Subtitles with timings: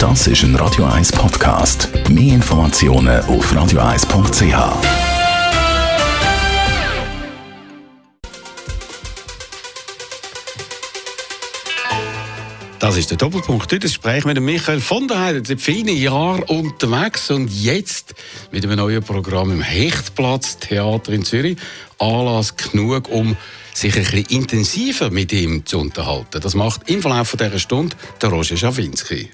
[0.00, 1.90] Das ist ein Radio 1 Podcast.
[2.08, 4.56] Mehr Informationen auf radio1.ch.
[12.78, 13.64] Das ist der Doppelpunkt.
[13.64, 15.42] Heute das Gespräch mit Michael von der Heide.
[15.44, 18.14] Seit vielen Jahren unterwegs und jetzt
[18.50, 21.58] mit einem neuen Programm im Hechtplatz Theater in Zürich.
[21.98, 23.36] Anlass genug, um
[23.74, 26.40] sich ein bisschen intensiver mit ihm zu unterhalten.
[26.40, 29.28] Das macht im Verlauf dieser Stunde der Roger Schawinski.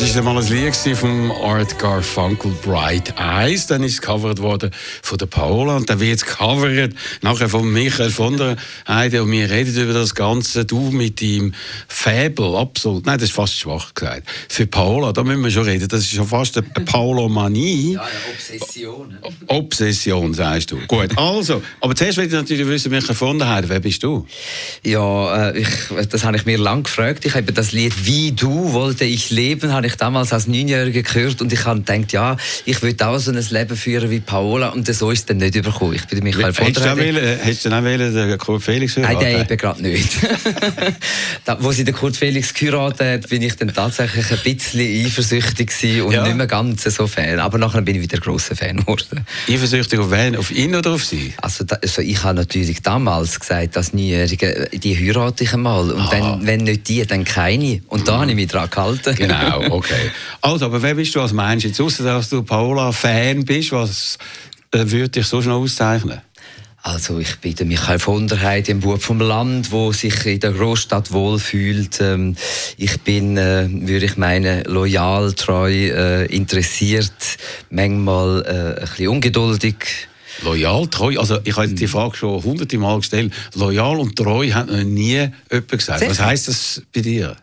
[0.00, 3.66] Das war einmal ein Lied von Art Garfunkel, Bright Eyes.
[3.66, 4.70] Dann ist es gecovert worden
[5.02, 8.56] von der Paola und dann wird es gecovert nachher von Michael von der
[8.88, 10.64] Heide und wir reden über das Ganze.
[10.64, 11.52] Du mit deinem
[11.86, 13.04] Fabel, absolut.
[13.04, 14.26] Nein, das ist fast schwach gesagt.
[14.48, 15.86] Für Paola, da müssen wir schon reden.
[15.86, 17.92] Das ist schon fast eine Paolomanie.
[17.92, 19.18] Ja, eine Obsession.
[19.48, 20.78] Obsession, sagst du.
[20.86, 24.26] Gut, also, aber zuerst will ich natürlich wissen, Michael von der Heide, wer bist du?
[24.82, 25.68] Ja, äh, ich,
[26.08, 27.26] das habe ich mir lang gefragt.
[27.26, 31.40] Ich habe das Lied «Wie du wollte ich leben» habe ich damals als Neunjähriger gehört
[31.42, 34.86] und ich habe gedacht, ja, ich würde auch so ein Leben führen wie Paola und
[34.92, 35.94] so ist es dann nicht überkommen.
[35.94, 39.26] Ich bin Michael von Hättest du dann auch wollen, den Kurt Felix Nein, heiraten?
[39.26, 40.10] den eben gerade nicht.
[41.44, 45.70] da, wo sie den Kurt Felix geheiratet hat, bin ich dann tatsächlich ein bisschen eifersüchtig
[46.02, 46.24] und Ja.
[46.24, 47.40] nicht mehr ganz so Fan.
[47.40, 49.24] Aber nachher bin ich wieder grosser Fan geworden.
[49.48, 50.36] Eifersüchtig auf wen?
[50.36, 51.32] Auf ihn oder auf sie?
[51.40, 55.90] Also, da, also ich habe natürlich damals gesagt, als Neunjährige, die heirate ich einmal.
[55.90, 57.80] Und wenn, wenn nicht die, dann keine.
[57.88, 59.14] Und da habe ich mich dran gehalten.
[59.14, 59.79] Genau, okay.
[60.40, 61.64] Also, aber wer bist du als Mensch?
[61.64, 64.18] Jetzt ausser, dass du Paola-Fan bist, was
[64.72, 66.20] äh, würde dich so schnell auszeichnen?
[66.82, 70.40] Also ich bin der Michael von der Heide, ein Bub vom Land, wo sich in
[70.40, 72.00] der Großstadt wohlfühlt.
[72.00, 72.36] Ähm,
[72.78, 77.12] ich bin, äh, würde ich meinen, loyal, treu, äh, interessiert,
[77.68, 80.08] manchmal ein bisschen ungeduldig.
[80.42, 81.18] Loyal, treu.
[81.18, 83.32] Also, ich habe die Frage schon hunderte Mal gestellt.
[83.54, 86.08] Loyal und treu hat noch nie jemand gesagt.
[86.08, 87.36] Was heisst das bei dir?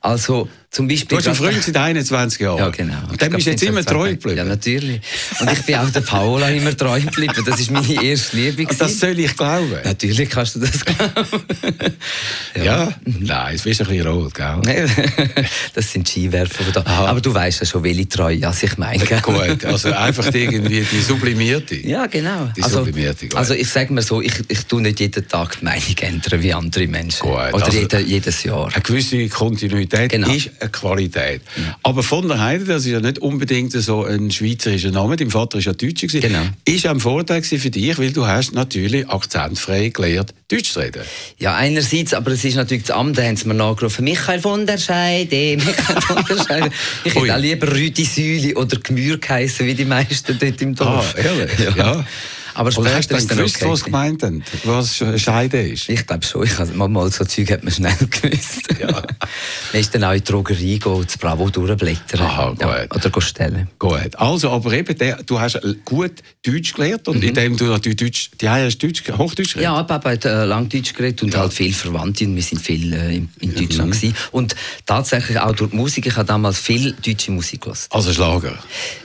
[0.00, 0.48] Also
[0.78, 1.08] zum Beispiel...
[1.08, 2.58] Du hast gerade- Freund seit 21 Jahren.
[2.58, 2.94] Ja, genau.
[3.10, 4.36] Und dann bist du jetzt immer treu geblieben.
[4.38, 5.00] Ja, natürlich.
[5.40, 7.34] Und ich bin auch der Paola immer treu geblieben.
[7.44, 8.62] Das ist meine erste Liebe.
[8.64, 9.74] Und das soll ich glauben.
[9.82, 11.42] Natürlich kannst du das glauben.
[12.54, 12.92] Ja?
[13.04, 14.88] Nein, es ist ein bisschen rot, gell?
[15.74, 16.70] das sind Skiwerfer.
[16.72, 16.84] Da.
[16.86, 19.04] Aber du weißt ja schon, welche Treue was ich meine.
[19.04, 19.20] gell?
[19.20, 21.74] Gut, also einfach irgendwie die sublimierte.
[21.74, 22.52] Ja, genau.
[22.56, 25.64] Die also, sublimierte, also ich sage mir so, ich, ich tue nicht jeden Tag die
[25.64, 27.20] Meinung ändern wie andere Menschen.
[27.22, 28.68] Gut, Oder also- jede, jedes Jahr.
[28.72, 30.30] Eine gewisse Kontinuität Genau.
[30.30, 31.42] ist eine Qualität.
[31.82, 35.58] Aber von der Heide, das ist ja nicht unbedingt so ein schweizerischer Name, dein Vater
[35.58, 36.42] ist ja Deutscher gewesen, Genau.
[36.64, 41.02] ist ein Vorteil für dich, weil du hast natürlich akzentfrei gelernt, Deutsch zu reden.
[41.38, 44.66] Ja, einerseits, aber es ist natürlich das Amt, da haben sie mir nachgerufen, Michael von
[44.66, 46.70] der Scheide, Michael von der Scheide.
[47.04, 51.14] Ich hätte auch lieber Rüdi Säuli oder Gmür geheißen, wie die meisten dort im Dorf.
[51.16, 51.50] Ah, ehrlich?
[51.76, 52.04] Ja.
[52.58, 53.70] Aber Und hast du dann gewusst, okay.
[53.70, 55.88] was gemeint haben, was Scheide ist?
[55.88, 58.68] Ich glaube schon, ich habe mal so Zeug hat man schnell gewusst.
[58.80, 58.88] Ja.
[59.72, 62.20] man ist dann auch in die Drogerie gehen, das Bravo durchblättern.
[62.20, 62.96] Aha, ja, gut.
[62.96, 63.68] oder gehen stellen.
[63.78, 64.16] Gut.
[64.16, 66.14] Also, aber eben, der, du hast gut
[66.44, 69.62] Deutsch gelernt und indem du natürlich Deutsch, die hast Deutsch, Hochdeutsch geredet?
[69.62, 72.92] Ja, Papa hat äh, lang Deutsch geredet und halt viel Verwandte und wir sind viel
[72.92, 74.16] äh, in, in Deutschland gewesen.
[74.32, 77.86] Und tatsächlich auch durch die Musik, ich habe damals viel deutsche Musik gehört.
[77.90, 78.58] Also Schlager.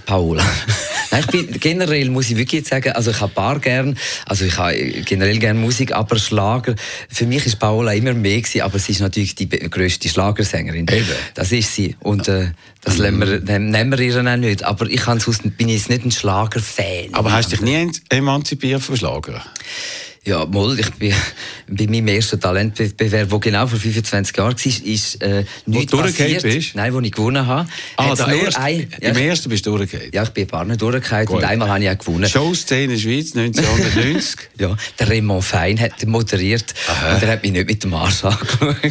[0.06, 0.44] Paola.
[1.12, 4.58] Nein, ich bin, generell muss ich wirklich sagen, also ich habe Bar gern, also ich
[4.58, 4.74] habe
[5.04, 6.76] generell gern Musik, aber Schlager,
[7.10, 10.88] für mich ist Paola immer mehr gewesen, aber sie ist natürlich die grösste Schlagersängerin.
[10.88, 11.06] Eben.
[11.34, 11.98] Das ist sie.
[12.00, 12.52] Und äh,
[12.86, 14.64] das nehmen wir, nehmen wir ihr auch nicht.
[14.64, 17.10] Aber ich sonst, bin jetzt nicht ein Schlagerfan.
[17.12, 19.42] Aber hast du dich nie emanzipiert vom Schlager?
[20.24, 21.14] Ja, mal, ich bin
[21.76, 26.44] bei meinem ersten Talentbewerb, der genau vor 25 Jahren war, ist äh, nichts passiert.
[26.44, 26.76] bist?
[26.76, 27.68] Nein, wo ich gewonnen habe.
[27.98, 30.12] Ah, der nur erste, ein- ja, im ersten bist du durchgefallen.
[30.14, 32.30] ja, ich bin ein paar nicht durchgefallen und einmal habe ich auch gewonnen.
[32.30, 34.40] Showszene Schweiz 1990.
[34.60, 36.74] Ja, der Raymond Fein hat moderiert
[37.16, 38.82] und er hat mich nicht mit dem Arsch angeschaut.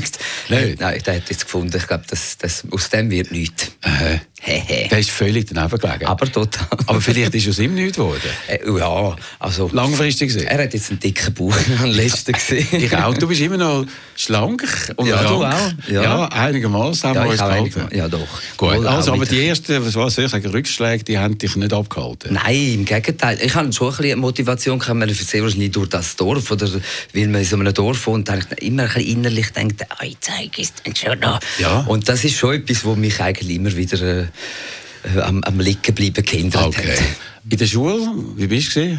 [0.49, 0.77] Nein.
[0.79, 3.73] Nein, der hat jetzt gefunden, ich glaube, das, das, aus dem wird nichts.
[3.83, 4.89] Äh, Hehe.
[4.89, 6.07] der ist völlig daneben gelegen.
[6.07, 6.67] Aber total.
[6.87, 8.21] Aber vielleicht ist aus ihm nichts geworden.
[8.49, 9.71] Äh, ja, also...
[9.73, 10.49] Langfristig gesehen.
[10.49, 12.67] Er hat jetzt einen dicken Bauch am letzten gesehen.
[12.83, 13.15] Ich auch.
[13.15, 13.87] Du bist immer noch
[14.17, 14.63] schlank
[14.97, 15.73] und Ja, du auch.
[15.89, 16.25] Ja, Ja.
[16.29, 17.97] einigermaßen haben Ja, wir uns gehalten.
[17.97, 18.27] ja, doch.
[18.57, 21.73] Gut, Wohl also aber die ersten, was soll ich sagen, Rückschläge, die haben dich nicht
[21.73, 22.35] abgehalten.
[22.35, 23.39] Nein, im Gegenteil.
[23.43, 26.69] Ich habe schon ein bisschen Motivation gehabt, man sehr wahrscheinlich durch das Dorf oder
[27.13, 30.05] weil man in so einem Dorf wohnt, habe ich immer ein bisschen innerlich gedacht, oh,
[30.05, 31.41] ich zeige es dann schon noch.
[31.59, 31.81] Ja.
[31.87, 34.21] Und das ist schon etwas, was mich eigentlich immer wieder äh,
[35.17, 36.95] äh, am, am Liegen bleiben gehindert Okay.
[37.51, 38.99] In der Schule, wie bist du?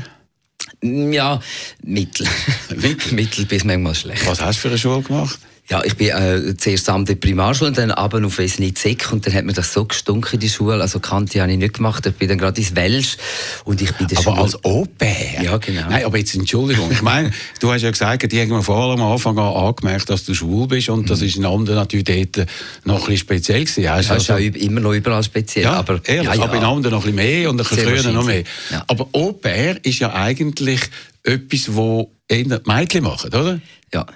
[0.84, 1.40] Ja,
[1.82, 2.28] mittel.
[2.76, 3.12] Mittel?
[3.14, 4.28] mittel bis manchmal schlecht.
[4.28, 5.40] Was hast du für eine Schule gemacht?
[5.70, 9.26] Ja, ich bin äh, zuerst an der Primarschule und dann aber auf Wesnitz Seck und
[9.26, 10.82] dann hat mir das so gestunken in die Schule.
[10.82, 12.06] Also Kante habe ich nicht gemacht.
[12.06, 13.16] Ich bin dann gerade ins Welsch
[13.64, 15.42] und ich bin der Aber Schule- als Au-pair?
[15.42, 15.90] Ja, genau.
[15.90, 16.92] Nein, aber jetzt Entschuldigung.
[16.92, 17.32] Ich meine,
[17.62, 20.68] du hast ja gesagt, die haben vor allem am Anfang an angemerkt, dass du schwul
[20.68, 22.46] bist und das ist in anderen natürlich dort
[22.84, 23.90] noch ein bisschen speziell gewesen.
[23.90, 25.64] Hast Das ist also- ja immer noch überall speziell.
[25.64, 26.44] Ja, aber, ehrlich, ja, ja.
[26.44, 28.44] aber in anderen noch ein bisschen mehr und ein bisschen früher noch mehr.
[28.70, 28.84] Ja.
[28.88, 30.82] Aber Au-pair ist ja eigentlich
[31.24, 33.60] etwas, wo eher die Mädchen machen, oder?
[33.94, 34.08] Ja,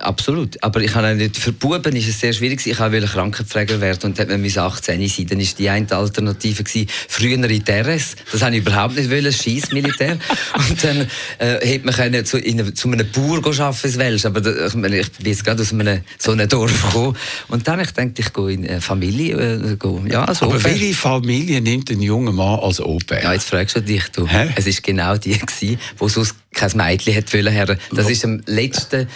[0.00, 0.60] absolut.
[0.60, 2.66] Aber ich habe nicht, für Buben ist es sehr schwierig.
[2.66, 5.26] Ich wollte Krankenpfleger werden und dann bis 18 sein.
[5.28, 8.16] Dann war die eine Alternative gewesen, früher in Terres.
[8.32, 10.18] Das habe ich überhaupt nicht wollen, Schießmilitär.
[10.68, 11.06] und dann
[11.38, 14.24] äh, hätte man können zu, in, eine- zu einem Bauer arbeiten, Welsch.
[14.26, 17.16] Aber da, ich, meine, ich bin jetzt gerade aus einem, so einem Dorf gekommen.
[17.46, 19.36] Und dann ich gedacht, ich gehe in eine Familie.
[19.36, 23.22] Äh, gehe, ja, also Aber welche Familie nimmt einen jungen Mann als Au-pair?
[23.22, 24.26] Ja, jetzt fragst du dich, du.
[24.26, 24.48] Hä?
[24.56, 27.66] Es war genau die, gewesen, wo sonst kein Mädchen hätte wollen.
[27.66, 27.78] her.
[27.92, 29.08] Das war am letzten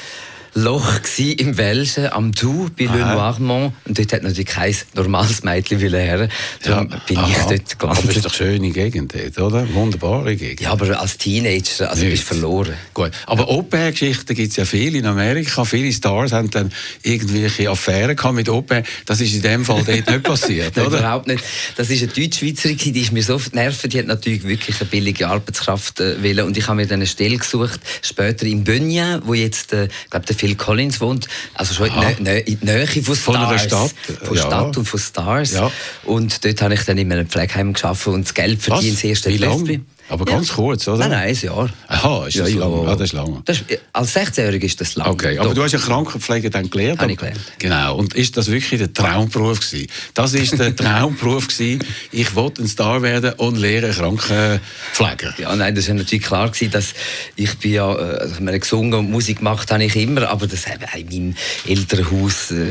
[0.54, 2.90] Loch im Welschen, am Du, bei Le.
[2.90, 3.72] Noirmont.
[3.84, 6.28] Und dort hat natürlich kein normales Mädchen her.
[6.62, 7.28] Darum bin aha.
[7.28, 8.24] ich dort Aber es ist gelandet.
[8.24, 9.74] doch schöne Gegend dort, oder?
[9.74, 10.60] Wunderbare Gegend.
[10.60, 12.74] Ja, aber als Teenager, also bist verloren.
[12.94, 13.10] Gut.
[13.26, 15.64] Aber Au-pair-Geschichten gibt es ja viele in Amerika.
[15.64, 18.84] Viele Stars haben dann irgendwelche Affären gehabt mit Au-pair.
[19.06, 20.98] Das ist in dem Fall dort nicht passiert, Nein, oder?
[20.98, 21.42] Überhaupt nicht.
[21.76, 24.80] Das ist eine Deutschschweizerin, die ist mir so auf die Nerven, die hat natürlich wirklich
[24.80, 26.46] eine billige Arbeitskraft äh, wollen.
[26.46, 30.26] Und ich habe mir dann eine Stelle gesucht, später in Bönja, wo jetzt, äh, glaube,
[30.26, 31.26] der Phil Collins wohnt.
[31.54, 32.10] Also schon in, Aha.
[32.10, 33.18] In die Nähe von Stars.
[33.20, 34.42] Von einer Stadt, Von ja.
[34.42, 35.52] Stadt und von Stars.
[35.52, 35.70] Ja.
[36.04, 39.30] Und dort habe ich dann in einem Pflegeheim geschafft und das Geld verdient das erste
[39.30, 39.80] Wie.
[40.08, 40.98] Aber ganz kurz, oder?
[40.98, 41.70] Nein, nein, ein Jahr.
[41.88, 42.84] Aha, ist das lang?
[42.86, 43.42] Ja, das ist lang.
[43.46, 45.08] Das ist, als 16-Jähriger ist das lang.
[45.08, 45.54] Okay, aber Doch.
[45.54, 47.00] du hast ja Krankenpflege dann gelernt.
[47.00, 47.40] Habe ich gelernt.
[47.58, 47.96] Genau.
[47.96, 49.86] Und ist das wirklich der Traumberuf gewesen?
[50.12, 51.82] Das ist der Traumberuf gewesen.
[52.12, 55.34] Ich wollte ein Star werden und lehre Krankenpfleger.
[55.38, 56.92] Ja, nein, das war natürlich klar gewesen, dass
[57.36, 60.46] ich bin ja, äh, also ich meine, gesungen und Musik gemacht habe ich immer, aber
[60.46, 61.34] das ich in meinem
[61.66, 62.66] Elternhaus, äh,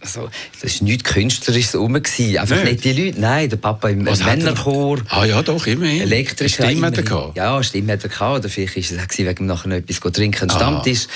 [0.00, 0.28] also,
[0.62, 2.38] das ist nichts Künstlerisches rum gewesen.
[2.38, 2.84] Einfach Nicht?
[2.84, 3.20] nicht die Leute.
[3.20, 4.98] Nein, der Papa im Was er- Männerchor.
[5.08, 6.02] Ah ja, doch, immerhin.
[6.02, 7.36] Elektrisch, Stimme hat er gehabt.
[7.36, 8.38] Ja, Stimme hat er gehabt.
[8.40, 10.54] Oder vielleicht ist es auch gewesen, wegen nachher noch etwas go trinken, Ah.
[10.56, 11.06] Stammtisch.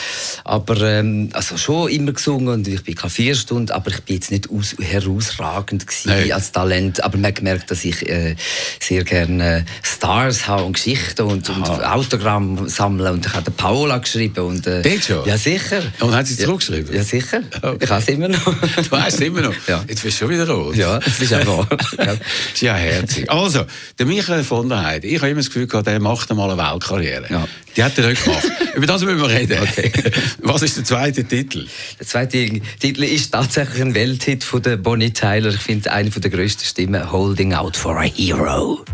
[0.44, 4.50] Aber ähm, also schon immer gesungen und ich bin Klavierstunde, aber ich bin jetzt nicht
[4.50, 7.02] aus, herausragend gewesen als Talent.
[7.02, 8.36] Aber man hat gemerkt, dass ich äh,
[8.80, 13.14] sehr gerne Stars habe und Geschichten und, und Autogramm sammeln.
[13.14, 14.40] Und ich habe Paola geschrieben.
[14.44, 15.26] Und, äh, Dort schon?
[15.26, 15.82] Ja, sicher.
[16.00, 16.44] Und hat sie Ja.
[16.46, 16.94] zurückgeschrieben?
[16.94, 17.40] Ja, sicher.
[17.62, 17.78] Okay.
[17.84, 18.44] Ich habe es immer noch.
[18.84, 19.54] Du weißt es immer noch.
[19.68, 19.84] Ja.
[19.88, 20.76] Jetzt bist du schon wieder rot.
[20.76, 21.68] Ja, das ist auch wahr.
[21.98, 22.14] Ja.
[22.60, 23.30] Ja herzig.
[23.30, 23.64] Also,
[23.98, 26.60] der Michael von der Heide, ich habe immer das Gefühl gehabt, der macht einmal eine
[26.60, 27.26] Weltkarriere.
[27.28, 27.48] Ja.
[27.76, 28.44] Die hat er nicht gemacht.
[28.74, 29.58] Über das müssen wir reden.
[29.60, 29.92] Okay.
[30.42, 31.66] Was ist der zweite Titel?
[31.98, 32.48] Der zweite
[32.78, 35.50] Titel ist tatsächlich ein Welthit von der Bonnie Tyler.
[35.50, 38.84] Ich finde eine von der grössten Stimmen, Holding Out for a Hero.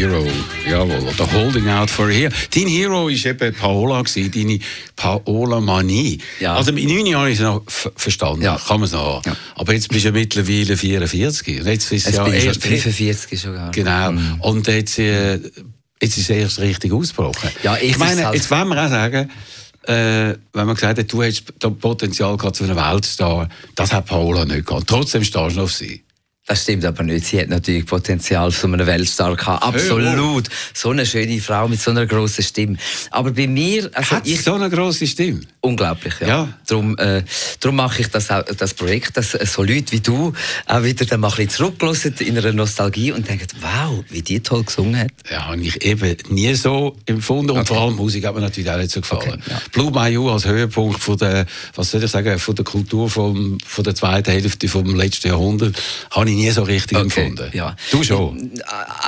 [0.00, 0.26] Hero.
[0.68, 1.08] Jawohl.
[1.08, 2.32] Oder Holding Out for a Hero.
[2.54, 4.58] Dein Hero war eben Paola, gewesen, deine
[4.96, 6.18] Paola-Manie.
[6.40, 6.54] Ja.
[6.56, 8.56] Also mit neun Jahren ist es noch verstanden, Ja.
[8.56, 9.22] kann man es noch.
[9.26, 9.36] Ja.
[9.56, 11.60] Aber jetzt bist du ja mittlerweile 44.
[11.60, 12.62] Und Jetzt ist es ja bin ich erst...
[12.62, 13.54] 45 schon.
[13.54, 13.70] gar.
[13.72, 14.12] Genau.
[14.40, 17.50] Und jetzt, äh, jetzt ist es erst richtig ausgebrochen.
[17.62, 19.30] Ja, ich meine, halt- jetzt wollen wir auch sagen,
[19.84, 24.06] äh, wenn man gesagt hat, du hast das Potenzial gehabt zu einem Weltstar, das hat
[24.06, 24.86] Paola nicht gehabt.
[24.86, 26.04] Trotzdem stehst du noch auf sie.
[26.50, 27.26] Das stimmt aber nicht.
[27.26, 29.62] Sie hat natürlich Potenzial für einen Weltstar gehabt.
[29.62, 30.48] Absolut.
[30.74, 32.76] So eine schöne Frau mit so einer grossen Stimme.
[33.12, 35.42] Aber bei mir, also Hat ich, so eine grosse Stimme?
[35.60, 36.26] unglaublich, ja.
[36.26, 36.48] Ja.
[36.66, 37.22] Darum, äh,
[37.60, 40.32] darum mache ich das, auch, das Projekt, dass äh, so Leute wie du
[40.66, 44.40] auch wieder dann mal ein bisschen zurückgelassen in einer Nostalgie und denken, wow, wie die
[44.40, 45.10] toll gesungen hat.
[45.30, 47.50] Ja, habe ich eben nie so empfunden.
[47.52, 49.40] Und vor allem Musik hat mir natürlich auch nicht so gefallen.
[49.42, 49.60] Okay, ja.
[49.72, 53.84] Blue Bayou als Höhepunkt von der, was soll ich sagen, von der Kultur vom, von
[53.84, 55.76] der zweiten Hälfte vom letzten Jahrhundert,
[56.10, 57.50] habe ich nie so richtig empfunden.
[57.52, 57.76] ja.
[57.90, 58.50] Du schon?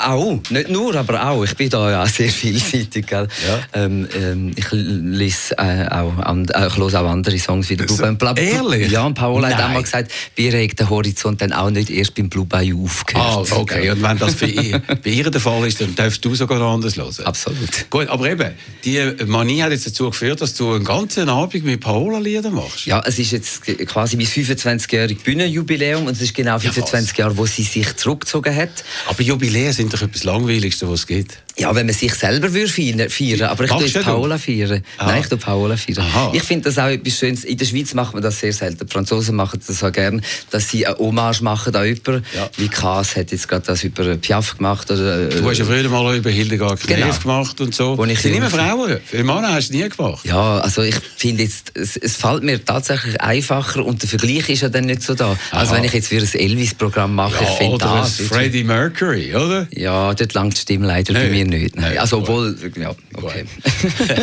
[0.05, 1.45] Auch, nicht nur, aber auch.
[1.45, 3.07] Ich bin da ja sehr vielseitig.
[3.07, 3.29] Gell?
[3.47, 3.61] Ja.
[3.85, 7.97] Ähm, ähm, ich lese äh, auch, an, äh, ich auch andere Songs wie der Blue
[7.99, 8.15] Bayou.
[8.17, 8.91] Bla- Ehrlich?
[8.91, 9.67] Ja, und Paola hat Nein.
[9.67, 13.53] einmal gesagt, wir haben den Horizont dann auch nicht erst beim Blue Bayou Ah, aufgehört.
[13.53, 13.91] okay.
[13.91, 16.75] Und wenn das für ihr, bei ihr der Fall ist, dann darfst du sogar noch
[16.75, 17.13] anders hören.
[17.25, 17.91] Absolut.
[17.91, 18.51] Gut, aber eben,
[18.85, 22.87] die Manie hat jetzt dazu geführt, dass du einen ganzen Abend mit Paola-Lieder machst.
[22.87, 27.47] Ja, es ist jetzt quasi mein 25-jähriges Bühnenjubiläum und es ist genau 25 Jahre, wo
[27.47, 28.85] sie sich zurückgezogen hat.
[29.09, 31.39] Aber Jubiläen sind doch etwas Langweiligste, was es gibt.
[31.59, 34.03] Ja, wenn man sich selber würde feiern, feiern aber ich Machst tue?
[34.03, 34.83] Paola feiern.
[34.97, 35.07] Ah.
[35.07, 35.99] Nein, ich tue Paola feiern.
[36.01, 36.31] Aha.
[36.35, 37.45] Ich finde das auch etwas Schönes.
[37.45, 38.87] In der Schweiz macht man das sehr selten.
[38.87, 42.25] Die Franzosen machen das auch gerne, dass sie eine Hommage machen an jemanden.
[42.35, 42.49] Ja.
[42.57, 44.91] Wie Kaas hat jetzt gerade das über Piaf gemacht.
[44.91, 47.19] Oder, äh, Du hast ja früher mal über Hildegard Knef Genau.
[47.19, 47.99] gemacht und so.
[47.99, 48.99] Wo ich sind immer Frauen.
[49.05, 50.25] Für Männer hast du nie gemacht.
[50.25, 54.63] Ja, also ich finde jetzt, es, es fällt mir tatsächlich einfacher und der Vergleich ist
[54.63, 55.37] ja dann nicht so da.
[55.51, 55.77] Also Aha.
[55.79, 58.17] wenn ich jetzt für ein Elvis-Programm mache, ich Ja, finde oder ein das...
[58.17, 59.67] Freddie Mercury, oder?
[59.71, 61.42] ja, dort langt die Stimme leider bei Nein.
[61.51, 61.77] Mir nicht.
[61.77, 61.99] Nein.
[61.99, 63.45] Also obwohl, ja, okay.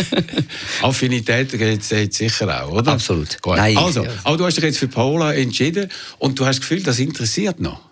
[0.81, 2.93] Affinität es sicher auch, oder?
[2.93, 3.37] Absolut.
[3.45, 6.83] Nein, also, aber du hast dich jetzt für Paola entschieden und du hast das Gefühl,
[6.83, 7.88] das interessiert noch.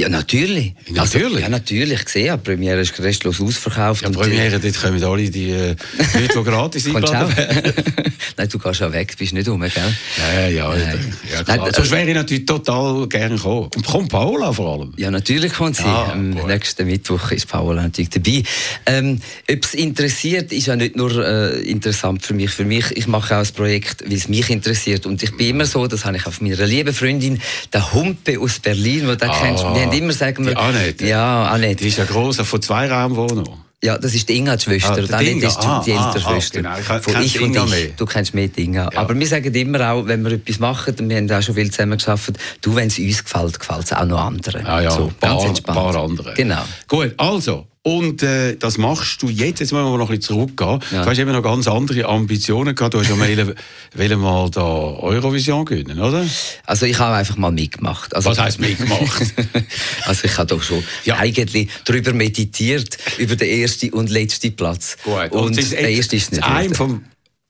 [0.00, 0.72] Ja, natürlich.
[0.88, 1.24] Natürlich?
[1.24, 2.00] Also, ja, natürlich.
[2.00, 4.02] Ich sehe, die Premiere ist restlos ausverkauft.
[4.02, 5.76] Ja, die- Premiere, dort kommen alle die äh,
[6.14, 7.36] Leute, die gratis eingeladen auch?
[7.36, 7.72] werden.
[8.36, 9.70] Nein, du gehst ja weg, bist nicht rum, gell?
[10.16, 11.14] Ja, ja, Nein.
[11.30, 11.56] ja klar.
[11.58, 13.68] Nein, Sonst äh, wäre ich natürlich total gerne gekommen.
[13.74, 14.94] Und kommt Paola vor allem.
[14.96, 15.82] Ja, natürlich kommt sie.
[15.84, 16.46] Ah, Am gut.
[16.46, 18.42] nächsten Mittwoch ist Paola natürlich dabei.
[18.86, 22.50] Ähm, Ob es interessiert, ist ja nicht nur äh, interessant für mich.
[22.50, 25.04] Für mich, ich mache auch ein Projekt, weil es mich interessiert.
[25.04, 27.38] Und ich bin immer so, das habe ich von meiner lieben Freundin,
[27.72, 29.64] der Humpe aus Berlin, wo du Ah, kennst.
[29.90, 31.06] Haben immer sagen wir, die Annette.
[31.06, 31.76] Ja, Annette.
[31.76, 33.70] Die ist ja gross, von zwei Raumwohnungen.
[33.82, 35.04] Ja, das ist die Inga, die Schwester.
[35.10, 35.48] Ah, die Inga.
[35.48, 36.58] ist die, Ah, die ah, ältere ah, Schwester.
[36.60, 36.78] genau.
[36.78, 37.70] Ich Von ich die und Inga ich.
[37.70, 37.86] mehr.
[37.96, 38.90] Du kennst mehr die Inga.
[38.92, 38.98] Ja.
[39.00, 41.70] Aber wir sagen immer auch, wenn wir etwas machen, und wir haben auch schon viel
[41.70, 44.66] zusammen geschafft, du, wenn es uns gefällt, gefällt es auch noch anderen.
[44.66, 45.78] Ah ja, so, ein ganz paar, entspannt.
[45.78, 46.34] paar andere.
[46.34, 46.62] Genau.
[46.88, 47.66] Gut, also.
[47.82, 49.60] Und äh, das machst du jetzt.
[49.60, 50.80] Jetzt müssen wir noch ein bisschen zurückgehen.
[50.90, 51.02] Ja.
[51.02, 52.92] Du hast eben noch ganz andere Ambitionen gehabt.
[52.92, 53.54] Du hast ja mal,
[53.94, 56.26] wollen mal da Eurovision gewinnen, oder?
[56.66, 58.14] Also ich habe einfach mal mitgemacht.
[58.14, 59.34] Also, Was heisst mitgemacht?
[60.04, 61.16] also ich habe doch schon Ja.
[61.16, 64.98] eigentlich darüber meditiert, über den ersten und letzten Platz.
[65.02, 65.32] Gut.
[65.32, 67.02] Und ist der erste ist nicht ein vom,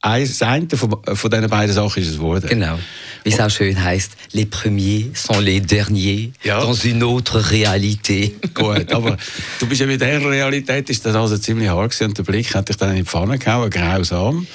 [0.03, 2.47] das eine von, von diesen beiden Sachen ist es geworden.
[2.49, 2.79] Genau.
[3.23, 6.61] Wie es auch schön heißt, les premiers sont les derniers Ja.
[6.61, 8.33] dans une autre réalité.
[8.55, 9.19] Gut, aber
[9.59, 12.55] du bist ja mit der Realität ist das also ziemlich hart gewesen und der Blick
[12.55, 14.47] hat dich dann in die Pfanne gehauen, grausam.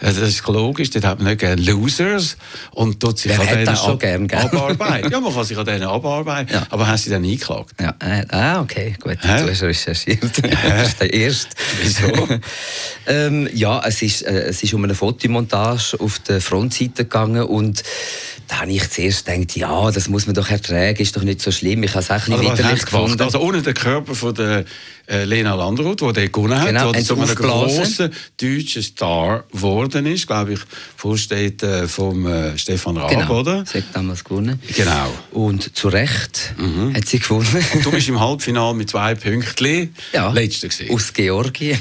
[0.00, 2.36] Also Das ist logisch, dort hat man nicht gerne Losers
[2.70, 5.10] und tut sich Wer an denen ab- gern, abarbeiten.
[5.10, 6.66] Ja, man kann sich an denen abarbeiten, Ja.
[6.70, 7.74] aber hast sie dann eingeklagt?
[7.80, 9.18] Ja, äh, ah, okay, gut.
[9.20, 9.42] Hä?
[9.42, 10.22] Du hast recherchiert.
[10.42, 11.56] das ist der erste.
[11.82, 12.28] Wieso?
[13.08, 17.82] ähm, ja, es ist, äh, es ist um eine Fotomontage auf der Frontseite gegangen und
[18.48, 21.50] da habe ich zuerst gedacht, ja, das muss man doch ertragen, ist doch nicht so
[21.50, 21.82] schlimm.
[21.84, 23.22] Ich habe es auch ein bisschen Also, widerlich gefunden.
[23.22, 24.64] Also ohne den Körper von der
[25.06, 28.10] äh, Lena Landrut, die dort gewonnen hat, Genau, die zu einem grossen
[28.40, 30.60] deutschen Star geworden ist, glaube ich,
[30.96, 33.64] vorsteht äh, vom äh, Stefan Raab, genau, oder?
[33.66, 34.60] sie hat damals gewonnen.
[34.76, 35.12] Genau.
[35.32, 36.54] Und zu Recht
[36.94, 37.64] hat sie gewonnen.
[37.82, 40.94] Du bist im Halbfinale mit zwei Pünktchen ja, letzter gewesen.
[40.94, 41.78] aus Georgien.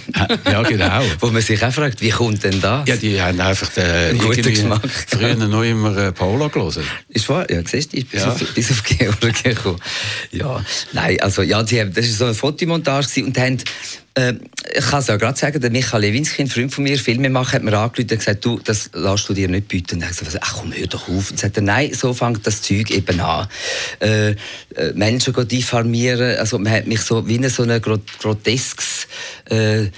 [0.49, 1.01] Ja, genau.
[1.19, 2.87] Wo man sich auch fragt, wie kommt denn das?
[2.87, 4.81] Ja, die haben einfach äh, guten irgendwie Geschmack.
[5.07, 6.83] früher noch immer äh, Paula gelesen.
[7.09, 7.49] Ist wahr?
[7.49, 8.31] Ja, siehst du, ich bin Ja.
[8.31, 9.79] auf, bis auf Georgien gekommen.
[10.31, 13.57] Ja, nein, also, ja, die haben, das war so eine Fotomontage gewesen und haben,
[14.15, 14.33] äh,
[14.77, 17.63] ich kann es ja gerade sagen, der Michael Lewinsky, ein Freund von mir, Filmemacher, hat
[17.63, 19.95] mir angerufen und gesagt, du, das lässt du dir nicht bieten.
[19.95, 21.31] Und ich habe gesagt, ach komm, hör doch auf.
[21.31, 23.47] Und sagt er, nein, so fängt das Zeug eben an.
[23.99, 24.35] Äh, äh,
[24.95, 29.07] Menschen diffamieren, also man hat mich so wie in so ein grot groteskes...
[29.49, 29.89] Äh,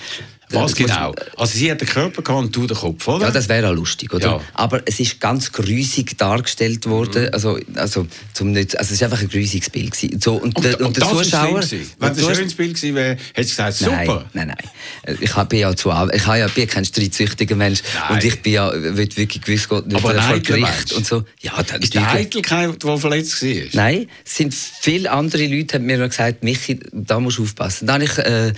[0.53, 1.13] Was genau?
[1.37, 3.25] Also sie hat den Körper gehabt und du den Kopf, oder?
[3.25, 4.27] ja, das wäre auch lustig, oder?
[4.27, 4.41] Ja.
[4.53, 7.23] Aber es ist ganz grusig dargestellt worden.
[7.23, 7.33] Mhm.
[7.33, 10.21] Also, also, zum nicht, also es ist einfach ein grusiges Bild gewesen.
[10.21, 11.63] So, und, und, der, und, und der Zuschauer...
[11.99, 14.25] Wenn es ein schönes Bild gewesen wäre, hättest du gesagt, super.
[14.33, 14.55] Nein, nein,
[15.05, 15.17] nein.
[15.21, 18.17] Ich habe ja zu, ich habe ja, bin ja kein streitsüchtiger Mensch Nein.
[18.17, 20.91] und ich bin ja wirklich gewiss Gott nicht Aber vor Gericht Mensch.
[20.93, 21.23] und so.
[21.41, 23.63] Ja, dann Ist die Eitelkeit, die verletzt war?
[23.73, 27.87] Nein, es sind viele andere Leute haben mir gesagt, Michi, da musst du aufpassen.
[27.87, 28.53] Dann habe ich äh,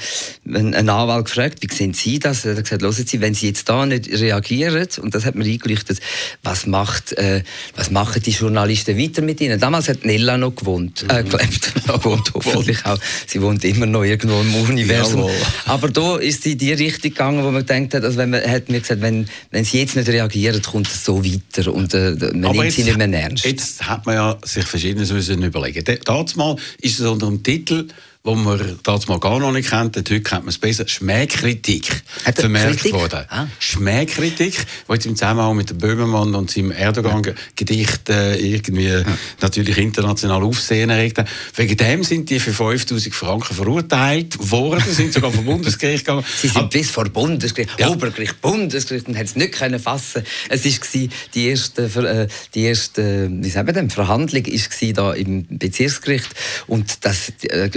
[0.47, 2.45] einen einen Anwalt gefragt, wie sehen Sie das?
[2.45, 5.45] Er hat gesagt, hören Sie, wenn Sie jetzt da nicht reagieren, und das hat mir
[5.45, 6.00] eingeleuchtet,
[6.43, 7.43] was, macht, äh,
[7.76, 9.60] was machen die Journalisten weiter mit Ihnen?
[9.60, 12.98] Damals hat Nella noch gewohnt, äh, gelebt, gewohnt hoffentlich auch.
[13.28, 15.21] Sie wohnt immer noch irgendwo im Universum.
[15.21, 15.34] Jawohl.
[15.65, 18.41] Aber da ist sie in die Richtung gegangen, wo man gedacht hat, also wenn man
[18.41, 22.12] hat mir gesagt, wenn, wenn Sie jetzt nicht reagieren, kommt es so weiter und äh,
[22.34, 23.45] man nimmt sie nicht mehr ernst.
[23.45, 25.84] Jetzt hat man ja sich Verschiedenes müssen überlegen.
[26.06, 27.88] Damals mal ist es unter dem Titel,
[28.25, 32.33] wo man damals mal gar noch nicht kennt, heute kennt man es besser, Schmähkritik er
[32.33, 32.93] vermerkt Kritik?
[32.93, 33.25] worden.
[33.29, 33.45] Ah.
[33.59, 39.03] Schmähkritik, wo jetzt im Zusammenhang mit dem Böhmermann und seinem Erdogan-Gedicht äh, irgendwie
[39.41, 41.23] natürlich international Aufsehen erregt.
[41.55, 46.25] Wegen dem sind die für 5000 Franken verurteilt worden, sind sogar vom Bundesgericht gegangen.
[46.41, 47.89] Sie sind bis vor Bundesgericht, Ja.
[47.89, 50.23] Obergericht, Bundesgericht und haben es nicht können fassen.
[50.49, 55.13] Es gsi die erste, äh, die erste, wie sagen wir denn, Verhandlung ist gsi da
[55.13, 56.29] im Bezirksgericht
[56.65, 57.69] und das, äh,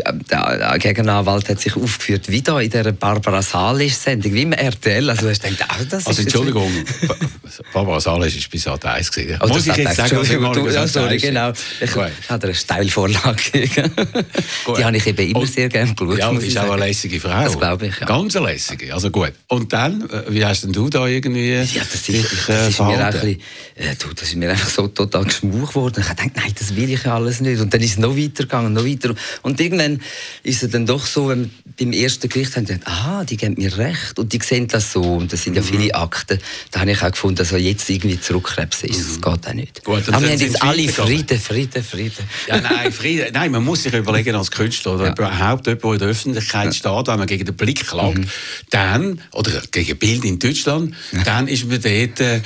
[0.42, 5.10] der Gegenanwalt hat sich aufgeführt, wie da in dieser Barbara Salisch-Sendung, wie im RTL.
[5.10, 6.70] Also, ich denke, ah, das Also Entschuldigung,
[7.72, 9.38] Barbara Sales ist bis Sat 1 gewesen.
[9.42, 11.52] Oh, Muss ich jetzt sagen, ich du- ja, sorry, genau.
[11.80, 12.04] Ich Gut.
[12.28, 13.40] habe eine Steilvorlage.
[14.76, 16.18] Die habe ich eben immer Und- sehr gerne geschaut.
[16.18, 17.42] Ja, muss ist auch eine lässige Frau.
[17.44, 18.06] Das glaube ich, ja.
[18.06, 18.92] Ganz eine lässige.
[18.94, 19.32] Also gut.
[19.48, 22.68] Und dann, äh, wie hast denn du da irgendwie Ja, das dich, ist, äh, das
[22.68, 23.40] ist mir auch ein bisschen,
[23.76, 26.00] äh, du, das ist mir einfach so total geschmuch worden.
[26.02, 27.60] Ich habe gedacht, nein, das will ich ja alles nicht.
[27.60, 29.14] Und dann ist es noch weitergegangen, noch weiter.
[29.42, 30.00] Und irgendwann
[30.42, 33.54] ist es dann doch so, wenn wir beim ersten Gericht haben, gedacht, aha, die geben
[33.56, 34.18] mir recht.
[34.18, 35.02] Und die sehen das so.
[35.02, 35.56] Und das sind Mhm.
[35.58, 36.38] ja viele Akten.
[36.70, 39.84] Da habe ich auch gefunden, also jetzt irgendwie zurückkrebsen ist, das geht auch nicht.
[39.84, 40.88] Gut, Aber wir dann haben jetzt alle.
[40.88, 42.24] Frieden, Frieden, Frieden.
[42.48, 43.26] Ja, nein, Frieden.
[43.32, 45.12] Nein, man muss sich überlegen als Künstler oder Ja.
[45.12, 48.26] überhaupt jemand, der in der Öffentlichkeit steht, wenn man gegen den Blick klagt, Mhm.
[48.70, 52.40] dann, oder gegen Bild in Deutschland, dann ist man dort äh,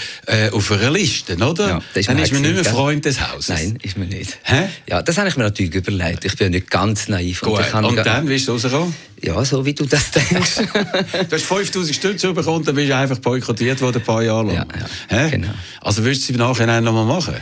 [0.51, 1.69] auf einer Liste, oder?
[1.69, 3.49] Ja, das dann ist man nicht mehr Freund des Hauses.
[3.49, 4.39] Nein, ist mir nicht.
[4.43, 4.69] Hä?
[4.89, 6.25] Ja, das habe ich mir natürlich überlegt.
[6.25, 7.41] Ich bin ja nicht ganz naiv.
[7.41, 7.59] Gut.
[7.73, 8.95] Habe Und dann, wie ist es rausgekommen?
[9.23, 10.57] Ja, so wie du das denkst.
[11.29, 14.67] Du hast 5000 Stütze bekommen, dann bist du einfach boykottiert worden, ein paar Jahre lang.
[15.11, 15.53] Ja, ja, genau.
[15.81, 17.35] Also würdest du es im Nachhinein noch mal machen?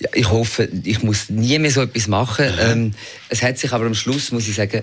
[0.00, 2.46] Ja, ich hoffe, ich muss nie mehr so etwas machen.
[2.60, 2.94] Ähm,
[3.28, 4.82] es hat sich aber am Schluss, muss ich sagen,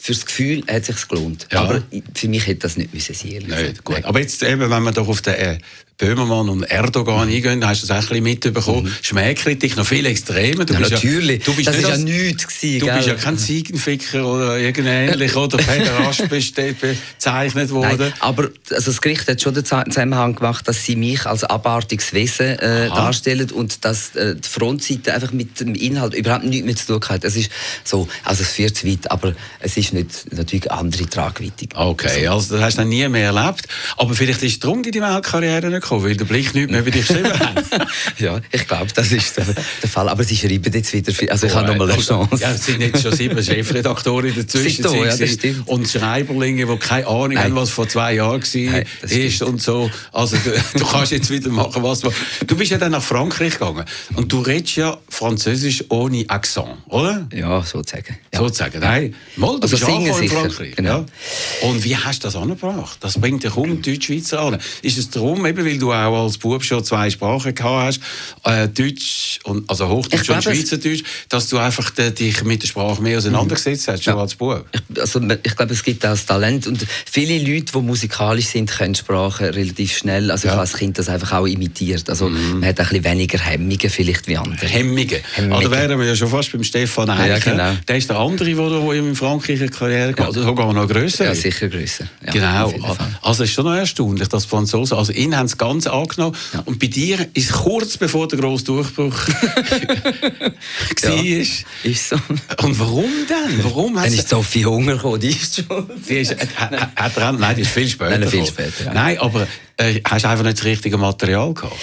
[0.00, 1.46] fürs Gefühl hat es sich gelohnt.
[1.52, 1.60] Ja.
[1.60, 1.82] Aber
[2.14, 3.44] für mich hätte das nicht müssen sein.
[3.44, 3.84] gesagt.
[3.84, 3.96] gut.
[3.96, 4.04] Nein.
[4.06, 5.58] Aber jetzt eben, wenn wir doch auf den äh,
[6.00, 8.92] Böhmermann und Erdogan eingehen, hast du das auch ein bisschen mitbekommen.
[9.02, 10.64] Schmähkritik noch viel extremer.
[10.64, 10.80] Du Mhm.
[10.82, 11.44] Ja, bist natürlich.
[11.44, 12.94] du bist das ist ja nichts gewesen, Du gell?
[12.96, 15.58] bist ja kein Ziegenficker oder irgendähnlich oder
[16.30, 17.98] bist dort bezeichnet worden.
[17.98, 21.44] Nein, aber also das Gericht hat schon den Zusa- Zusammenhang gemacht, dass sie mich als
[21.44, 26.64] abartiges Wesen äh, darstellen und dass äh, die Frontseite einfach mit dem Inhalt überhaupt nichts
[26.66, 27.24] mehr zu tun hat.
[27.24, 27.50] Es ist
[27.84, 31.66] so, also es führt zu weit, aber es ist nicht natürlich andere Tragweite.
[31.74, 33.66] Okay, also das hast du nie mehr erlebt.
[33.96, 37.06] Aber vielleicht ist darum die Weltkarriere nicht gekommen, weil der Blick nichts mehr über dich
[37.06, 37.64] geschrieben hat.
[38.18, 39.46] ja, ich glaube, das ist der,
[39.82, 40.08] der Fall.
[40.08, 41.30] Aber sie schreiben jetzt wieder viel.
[41.30, 42.36] Also ich habe noch mal eine Chance.
[42.42, 44.82] Ja, es sind jetzt schon sieben Chefredakteure dazwischen.
[44.82, 45.14] Da, ja,
[45.66, 47.44] und Schreiberlinge, die keine Ahnung Nein.
[47.44, 49.90] haben, was vor zwei Jahren war Nein, ist und so.
[50.12, 52.10] Also du, du kannst jetzt wieder machen, was du
[52.46, 57.28] Du bist ja dann nach Frankreich gegangen und du redest ja Französisch ohne Akzent, oder?
[57.32, 58.16] Ja, sozusagen.
[58.32, 58.40] Ja.
[58.40, 58.80] Sozusagen.
[58.80, 60.76] Nein, mal, du Also bist angekommen in Frankreich.
[60.76, 60.90] genau.
[61.62, 61.68] Ja.
[61.68, 62.98] Und wie hast du das angebracht?
[63.00, 64.58] Das bringt ja kaum Deutsch-Schweizer an.
[64.82, 67.98] Ist es darum, eben, weil du auch als Bub schon zwei Sprachen gehabt
[68.44, 72.44] hast, äh, Deutsch, und, also Hochdeutsch Ich glaube, und Schweizerdeutsch, dass du einfach äh, dich
[72.44, 74.20] mit der Sprache mehr auseinandergesetzt hast, schon Ja.
[74.20, 74.64] als Bub?
[74.72, 76.66] Ich, also, ich glaube, es gibt auch das Talent.
[76.66, 80.30] Und viele Leute, die musikalisch sind, können Sprachen relativ schnell.
[80.30, 80.50] Also, ich Ja.
[80.50, 80.52] Mhm.
[80.52, 82.08] habe als Kind das einfach auch imitiert.
[82.08, 84.66] Also, man hat ein bisschen weniger Hemmungen vielleicht wie andere.
[84.66, 85.20] Hemmige.
[85.34, 85.56] Hemmige.
[85.56, 87.40] Ah, da wären wir ja schon fast beim Stefan Eicher.
[87.50, 87.72] genau.
[87.88, 91.24] Der ist der andere, der in Frankreich eine Karriere gemacht hat, oder sogar noch grösser.
[91.26, 92.04] Ja, sicher grösser.
[92.26, 92.72] Ja, genau.
[93.22, 96.34] Also es ist schon noch erstaunlich, dass Franzosen, also ihn haben es ganz angenommen.
[96.64, 101.24] Und bei dir ist kurz bevor der grosse Durchbruch war.
[101.84, 102.16] Ist so.
[102.62, 103.62] Und warum denn?
[103.62, 105.90] Warum Dann ist Sophie Hunger gekommen, die ist schon.
[106.08, 108.18] die ist, hat, hat, nein, die ist viel später.
[108.18, 108.94] Nein, viel später, ja.
[108.94, 109.46] Nein, aber
[109.76, 111.76] äh, hast du einfach nicht das richtige Material gehabt?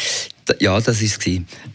[0.60, 1.20] Ja, das war es.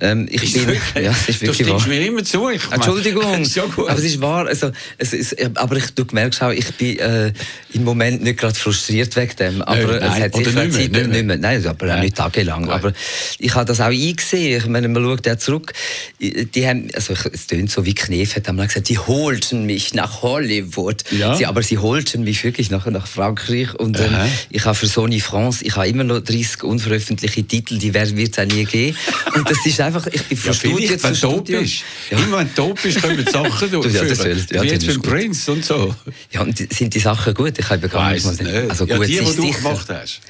[0.00, 1.04] Ähm, ich Ist bin, wirklich?
[1.04, 1.80] ja, es ist du wirklich wahr.
[1.80, 2.48] stimmst mir immer zu.
[2.48, 3.88] Ich meine, Entschuldigung, ist ja gut.
[3.88, 4.46] aber es ist wahr.
[4.46, 7.32] Also, es ist, aber ich, du merkst auch, ich bin äh,
[7.74, 9.62] im Moment nicht gerade frustriert wegen dem.
[9.62, 11.06] Aber Nein, es nein, hat sicher nicht mehr, Zeit, nicht mehr.
[11.08, 11.37] nicht mehr.
[11.38, 12.00] Nein, aber auch Nein.
[12.00, 12.70] nicht tagelang.
[12.70, 12.92] Aber
[13.38, 14.58] ich habe das auch eingesehen.
[14.58, 15.72] Ich meine, man schaut ja zurück.
[16.20, 20.22] Die haben, also es tönt so wie Knef hat einmal gesagt, die holten mich nach
[20.22, 21.04] Hollywood.
[21.11, 21.35] Ja.
[21.35, 23.74] Sie, aber sie holten mich wirklich nachher nach Frankreich.
[23.74, 24.16] Und ähm,
[24.50, 28.38] ich habe für Sony France, ich habe immer noch 30 unveröffentlichte Titel, die wird es
[28.38, 28.96] auch nie geben.
[29.35, 31.61] Und das ist einfach, ich bin Ja, von Studio vielleicht, zu Studio.
[31.61, 31.83] bist.
[32.11, 34.87] Immer wenn du tot bist, kommen die Sachen Du, ja, das will- ja, Wie jetzt
[34.87, 35.03] gut.
[35.03, 35.94] Prince und so.
[36.31, 37.59] Ja, und die- sind die Sachen gut?
[37.59, 38.66] Ich habe gar nicht mal.
[38.68, 40.20] Also ja, gut, die, sie die ist du gemacht hast,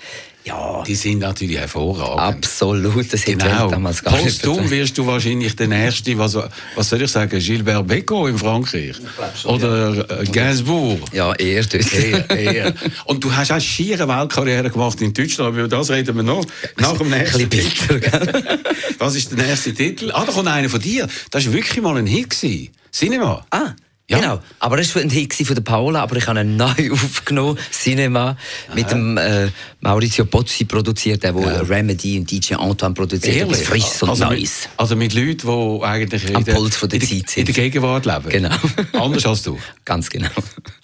[0.44, 2.18] Ja, die sind natürlich hervorragend.
[2.20, 3.12] absolut.
[3.12, 3.66] Das hätte Genau.
[3.66, 4.70] ich damals gar nicht Postum verstanden.
[4.72, 6.37] wirst du wahrscheinlich der Nächste, was,
[6.74, 8.96] was soll ich sagen, Gilbert Bécaud in Frankreich.
[9.44, 10.98] Oder äh, Gainsbourg.
[11.12, 11.92] Ja, eher dort.
[11.94, 12.74] Eher, eher.
[13.05, 16.44] Und du hast auch schiere Weltkarriere gemacht in Deutschland, aber über das reden wir noch.
[16.78, 18.59] Nach dem nächsten Ein bisschen bitter, gell?
[18.98, 20.11] Was ist der nächste Titel?
[20.12, 21.07] Ah, da kommt einer von dir.
[21.31, 22.31] Das war wirklich mal ein Hit.
[22.31, 22.70] Gewesen.
[22.92, 23.46] Cinema.
[23.50, 23.74] Ah,
[24.11, 24.19] Ja.
[24.19, 24.41] genau.
[24.59, 28.37] Aber das war ein Hit von der Paola, aber ich habe ihn neu aufgenommen, Cinema,
[28.75, 29.49] mit dem äh,
[29.81, 33.49] Maurizio Pozzi produziert, der, der Remedy und DJ Antoine produziert hat.
[33.49, 33.67] Ehrlich?
[33.67, 34.62] Frisch und also Neues.
[34.62, 37.45] Mit, also mit Leuten, die eigentlich Am in der, Puls von der in, Zeit in
[37.47, 37.55] der sind.
[37.55, 38.29] Gegenwart leben.
[38.29, 38.55] Genau.
[38.93, 39.59] Anders als du.
[39.85, 40.29] Ganz genau.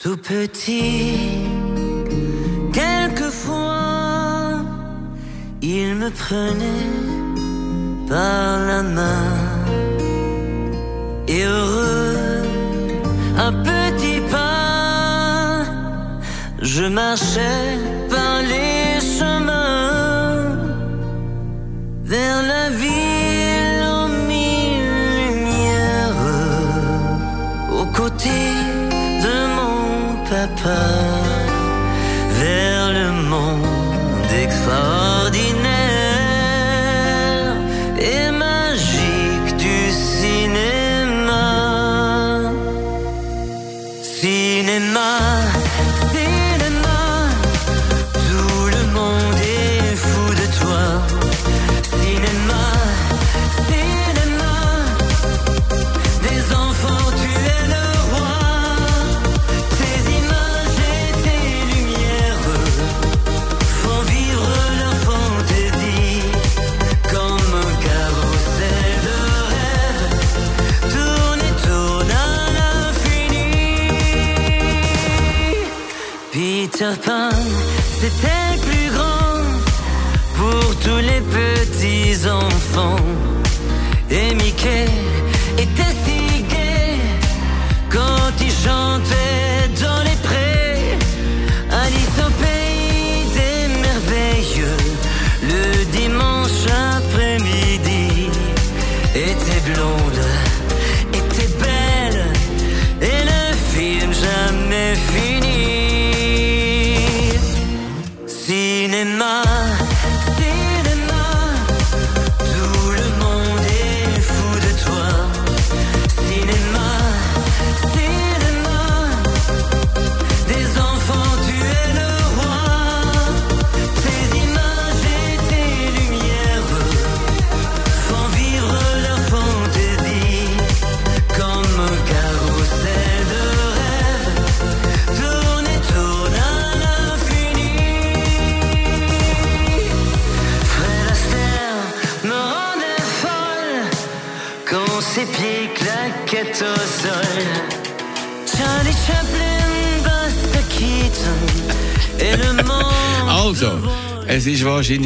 [0.02, 1.14] tout petit.
[2.72, 4.64] Quelquefois,
[5.60, 7.18] il me prenait
[8.08, 9.68] par la main.
[11.28, 12.07] Heureux,
[13.38, 15.62] à petits pas,
[16.60, 17.78] je marchais
[18.10, 20.56] par les chemins
[22.04, 26.22] vers la ville aux mille lumières
[27.78, 28.54] aux côtés
[29.24, 29.36] de
[30.30, 30.96] pas pas
[32.40, 35.07] vers le monde extraordinaire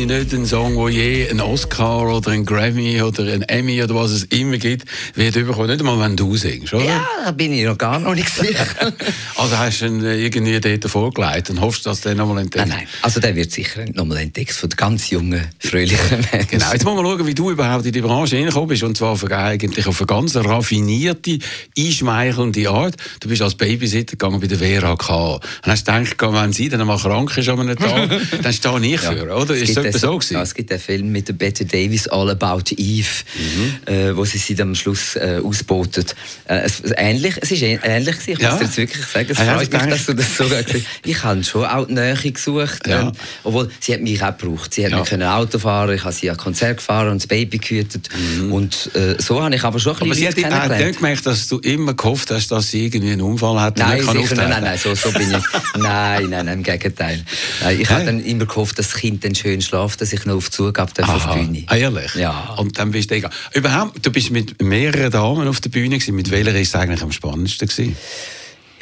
[0.09, 3.95] wahrscheinlich nicht ein Song, wo je einen Oscar oder einen Grammy oder einen Emmy oder
[3.95, 5.71] was es immer gibt, wird überkommen.
[5.71, 6.85] Nicht einmal, wenn du singst, oder?
[6.85, 8.67] Ja, da bin ich noch gar noch nicht sicher.
[9.37, 12.89] Also hast du ihn irgendwie dort vorgelegt und hoffst, dass der nochmal entdeckt nein, nein.
[13.03, 16.49] Also der wird sicher nochmal entdeckt von ganz jungen, fröhlichen Menschen.
[16.51, 18.83] Genau, jetzt muss man schauen, wie du überhaupt in die Branche reingekommen bist.
[18.83, 21.39] Und zwar eigentlich auf eine ganz raffinierte,
[21.79, 22.97] einschmeichelnde Art.
[23.21, 25.11] Du bist als Babysitter gegangen bei der WRHK.
[25.11, 28.11] Und hast gedacht, wenn sie dann einmal krank ist an einem Tag,
[28.43, 29.55] dann stehe ich für, oder?
[29.55, 30.35] Es das so gewesen?
[30.35, 33.07] Ja, es gibt einen Film mit der Betty Davis, All About Eve,
[33.87, 33.93] Mhm.
[33.93, 36.15] äh, wo sie sie dann am Schluss äh, ausbotet.
[36.49, 38.33] Äh, es, ähnlich, es ist ähn- ähnlich gewesen.
[38.33, 38.51] Ich Ja.
[38.51, 40.75] muss dir jetzt wirklich sagen, es ja, freut ich mich, dass du das so gesagt.
[41.05, 42.83] Ich habe schon auch die Nähe gesucht.
[42.87, 43.13] Ähm,
[43.45, 44.75] obwohl, sie hat mich auch gebraucht.
[44.75, 44.99] Sie hat Ja.
[44.99, 48.09] mir können Auto fahren, ich habe sie an Konzert gefahren und das Baby gehütet.
[48.51, 50.03] Und äh, so habe ich aber schon ein Mhm.
[50.13, 53.13] Aber sie bisschen hat hat nicht gemerkt, dass du immer gehofft hast, dass sie irgendwie
[53.13, 55.37] einen Unfall hat und Nein, nicht kann sicher, nein, nein, nein, so, so bin ich.
[55.77, 57.23] Nein, nein, nein, im Gegenteil.
[57.63, 60.37] Nein, ich habe dann immer gehofft, dass das Kind dann schön schlaft, dass ich noch
[60.37, 61.65] auf Zugabe darf auf die Bühne.
[61.71, 62.15] ehrlich?
[62.15, 62.55] Ja.
[62.59, 63.31] Und dann bist du egal.
[63.53, 66.15] Überhaupt, du bist mit mehreren Damen auf der Bühne gewesen.
[66.15, 67.97] Mit welcher ist es eigentlich am spannendsten gewesen?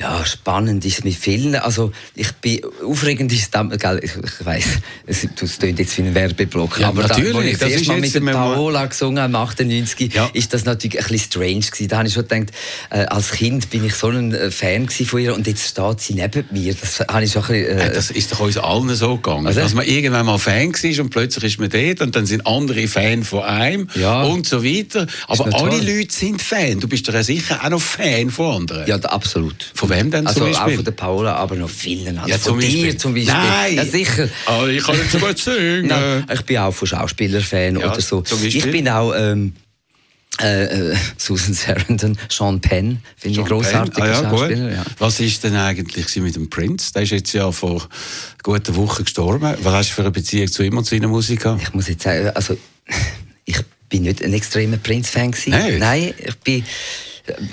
[0.00, 1.54] Ja, spannend ist mit vielen.
[1.56, 4.64] Also, ich bin, aufregend ist dann, gell, ich, ich weiss,
[5.06, 5.26] es,
[5.58, 6.80] klingt jetzt wie ein Werbeblock.
[6.80, 9.30] Ja, aber natürlich, da, als ich das das ist Mal mit der Paola gesungen habe,
[9.30, 10.30] im 98, Ja.
[10.32, 11.88] ist das natürlich ein bisschen strange gewesen.
[11.88, 12.50] Da habe ich schon gedacht,
[12.88, 16.14] äh, als Kind bin ich so ein äh, Fan von ihr und jetzt steht sie
[16.14, 16.74] neben mir.
[16.74, 19.46] Das habe ich schon ein bisschen, Ja, äh, das ist doch uns allen so gegangen.
[19.48, 19.60] Also?
[19.60, 22.88] Dass man irgendwann mal Fan war und plötzlich ist man dort und dann sind andere
[22.88, 24.22] Fan von einem Ja.
[24.22, 25.06] und so weiter.
[25.26, 25.82] Aber alle toll.
[25.98, 26.80] Leute sind Fan.
[26.80, 28.86] Du bist doch sicher auch noch Fan von anderen.
[28.86, 29.70] ja, absolut.
[29.74, 30.72] Von wem denn Also zum Beispiel?
[30.72, 32.18] auch von der Paola, aber noch vielen.
[32.18, 33.32] Also Ja, von zum dir zum Beispiel.
[33.34, 33.74] Nein!
[33.76, 34.28] Ja, sicher.
[34.46, 35.86] Ah, ich kann nicht so gut singen.
[35.88, 38.22] Nein, ich bin auch von Schauspielerfan Ja, oder so.
[38.42, 39.52] Ich bin auch ähm,
[40.40, 43.90] äh, äh, Susan Sarandon, Sean Penn, finde ich Penn.
[43.94, 44.14] ah, ja.
[44.30, 44.72] Schauspieler.
[44.72, 44.84] Ja.
[44.98, 46.92] Was ist denn eigentlich mit dem Prince?
[46.92, 47.86] Der ist jetzt ja vor
[48.42, 49.54] guten Wochen gestorben.
[49.62, 51.44] Was hast du für eine Beziehung zu ihm und zu seiner Musik?
[51.62, 52.56] Ich muss jetzt sagen, also
[53.44, 55.30] ich bin nicht ein extremer Prince-Fan.
[55.30, 55.78] Nicht?
[55.78, 56.64] Nein, ich bin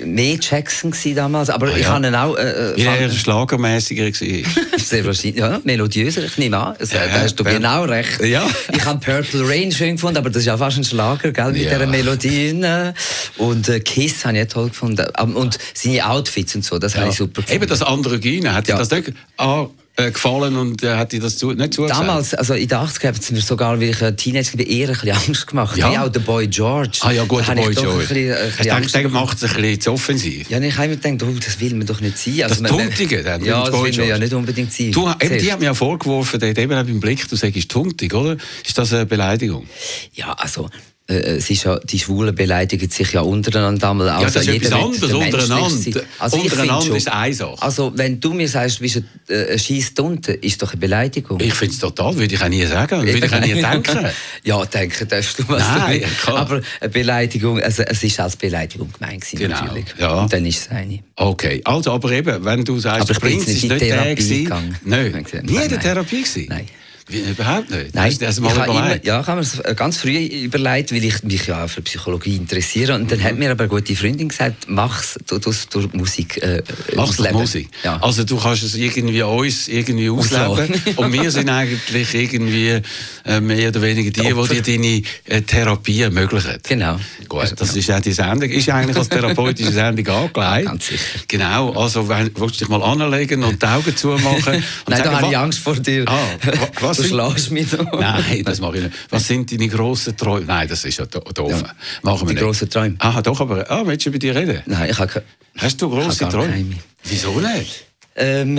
[0.04, 1.88] mehr Jackson damals, aber Ah, ich ja.
[1.94, 4.12] habe ihn auch äh, Wie fand- er schlagermäßiger war.
[4.78, 6.76] Sehr wahrscheinlich, ja, melodiöser, ich nehme an.
[6.78, 7.50] Also, Ja, da hast du ja.
[7.52, 8.20] genau recht.
[8.24, 8.46] Ja.
[8.72, 11.62] Ich habe Purple Rain schön gefunden, aber das ist ja fast ein Schlager, gell, mit
[11.62, 11.74] Ja.
[11.74, 12.52] dieser Melodie.
[12.52, 12.94] ne?
[13.36, 15.06] Und äh, Kiss habe ich auch toll gefunden.
[15.18, 17.62] Ähm, Und seine Outfits und so, das habe ich super gefunden.
[17.62, 18.76] Eben das andere Gyne, hat Ja.
[18.78, 19.66] das nicht ah,
[19.98, 22.00] äh, gefallen und äh, hat dir das zu, nicht zugesagt?
[22.00, 24.88] Damals, also in den 80ern, hat es mir sogar, wie ich ein Teenager war, eher
[24.88, 25.76] ein bisschen Angst gemacht.
[25.76, 25.90] Ja.
[25.92, 26.98] Wie auch der Boy George.
[27.00, 29.60] Ah ja, gut, der Boy ich doch ein bisschen, ein bisschen gedacht, macht es ein
[29.60, 30.48] bisschen zu offensiv?
[30.50, 32.34] Ja, ich habe mir gedacht, oh, das will man doch nicht sein.
[32.38, 34.24] Das man- Tuntige, dann, Ja, das Boy will man ja George.
[34.24, 34.92] nicht unbedingt sein.
[34.92, 38.36] Du, eben, die hat mir ja vorgeworfen, dort eben beim Blick, du sagst tuntig, oder?
[38.64, 39.66] Ist das eine Beleidigung?
[40.14, 40.68] Ja, also äh,
[41.10, 43.88] es ist ja, die Schwulen beleidigen sich ja untereinander.
[44.18, 46.02] Also das ist jeder etwas anderes, untereinander.
[46.18, 47.62] Also Untereinander finde ist schon- eine Sache.
[47.62, 50.80] Also wenn du mir sagst, du bist ein, äh, ein scheiß Tunte, ist doch eine
[50.80, 51.40] Beleidigung.
[51.40, 54.06] Ich finde es total, würde ich auch nie sagen, würde ich auch nie denken.
[54.44, 56.32] ja, denken darfst du, was Nein, du.
[56.36, 59.86] Aber eine Beleidigung, also es ist als Beleidigung gemeint Genau, natürlich.
[59.98, 60.20] ja.
[60.22, 60.98] Und dann ist es eine.
[61.16, 63.78] Okay, also aber eben, wenn du sagst, Aber ich bin Prinz jetzt ist nicht in
[63.78, 64.76] der Therapie gegangen.
[64.84, 65.80] Nein, nie in der.
[65.80, 66.46] Therapie gewesen?
[66.50, 66.66] Nein.
[67.08, 67.94] Wie, überhaupt nicht?
[67.94, 71.04] Nein, das ich mal habe immer, ja, ich habe mir das ganz früh überlegt, weil
[71.04, 72.94] ich mich ja auch für Psychologie interessiere.
[72.94, 73.08] Und Mhm.
[73.08, 76.62] dann hat mir aber eine gute Freundin gesagt, mach's du, du, durch Musik äh,
[76.94, 77.38] Machst du ausleben.
[77.40, 77.68] Musik?
[77.82, 77.96] Ja.
[78.02, 80.80] Also du kannst es irgendwie uns irgendwie ausleben Ausleben.
[80.96, 82.80] und wir sind eigentlich irgendwie
[83.24, 86.58] äh, mehr oder weniger die, die dir deine äh, Therapie ermöglichen.
[86.68, 86.98] Genau.
[87.28, 88.48] Gut, das ist auch die Sendung.
[88.50, 90.66] Ist eigentlich als therapeutische Sendung angelegt.
[90.68, 91.02] Ganz sicher.
[91.26, 94.28] Genau, also wenn, willst du dich mal anlegen und die Augen zumachen?
[94.88, 96.04] Und Nein, sagen, da habe ich Angst vor dir.
[96.06, 96.68] Ah, wa-
[96.98, 97.82] was du schlägst mich da.
[97.98, 98.94] Nein, das mache ich nicht.
[99.10, 100.46] Was sind deine grossen Träume?
[100.46, 101.50] Nein, das ist ja do- doof.
[101.50, 101.74] Ja.
[102.02, 102.96] Machen wir Die grossen Träume.
[102.98, 104.62] Ah, doch, aber ah, willst du über die reden?
[104.66, 105.24] Nein, ich habe keine.
[105.56, 106.52] Hast du grosse Träume?
[106.52, 106.74] keine.
[107.04, 107.84] Wieso nicht?
[108.16, 108.58] Ähm,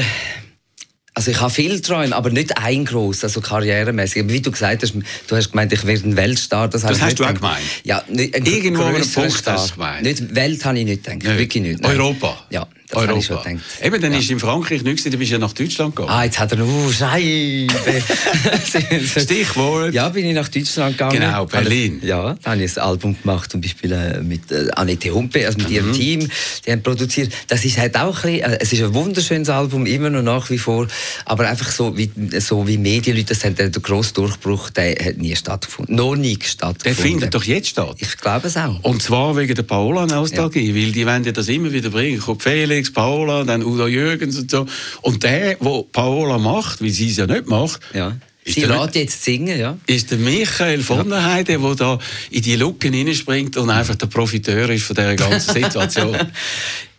[1.15, 4.21] also ich habe viele Träume, aber nicht ein gross, also karrieremäßig.
[4.23, 4.93] Aber wie du gesagt hast,
[5.27, 6.69] du hast gemeint, ich werde ein Weltstar.
[6.69, 7.61] Das, ich hast du auch gemeint?
[7.83, 9.53] Ja, nicht, ein Irgendwo grösserer Punkt Star.
[9.55, 10.03] hast du gemeint.
[10.03, 11.37] Nicht Welt habe ich nicht gedacht, Nicht.
[11.37, 11.81] wirklich nicht.
[11.81, 11.99] nein.
[11.99, 12.37] Europa?
[12.51, 13.85] Ja, das habe ich.
[13.85, 14.19] Eben, dann ja.
[14.19, 16.11] ist in Frankreich nichts, dann bist du ja nach Deutschland gegangen.
[16.11, 17.67] Ah, jetzt hat er noch uh, Scheibe.
[19.21, 19.93] Stichwort.
[19.93, 21.19] Ja, bin ich nach Deutschland gegangen.
[21.19, 21.99] Genau, Berlin.
[22.03, 25.59] Ja, da habe ich ein Album gemacht, zum Beispiel äh, mit äh, Annette Humpe, also
[25.59, 26.27] mit ihrem Team.
[26.65, 27.31] Die haben produziert.
[27.47, 30.49] Das ist halt auch ein bisschen, äh, es ist ein wunderschönes Album, immer noch nach
[30.49, 30.87] wie vor.
[31.25, 35.17] Aber einfach so wie, so wie Medienleute das haben, der, der grosse Durchbruch, der hat
[35.17, 35.95] nie stattgefunden.
[35.95, 37.03] Noch nie Der stattgefunden.
[37.03, 37.95] findet doch jetzt statt.
[37.99, 38.83] Ich glaube es auch.
[38.83, 42.19] Und zwar wegen der Paola-Nostalgie, weil die wollen ja das immer wieder bringen.
[42.19, 44.65] Kommt Felix, Paola, dann Udo Jürgens und so.
[45.01, 48.15] Und der, der Paola macht, weil sie es ja nicht macht, Ja.
[48.43, 49.77] ist, Sie der, lässt jetzt singen, ja.
[49.85, 51.99] ist der Michael von der Heide, der da
[52.31, 56.15] in die Lücken hineinspringt und einfach der Profiteur ist von dieser ganzen Situation.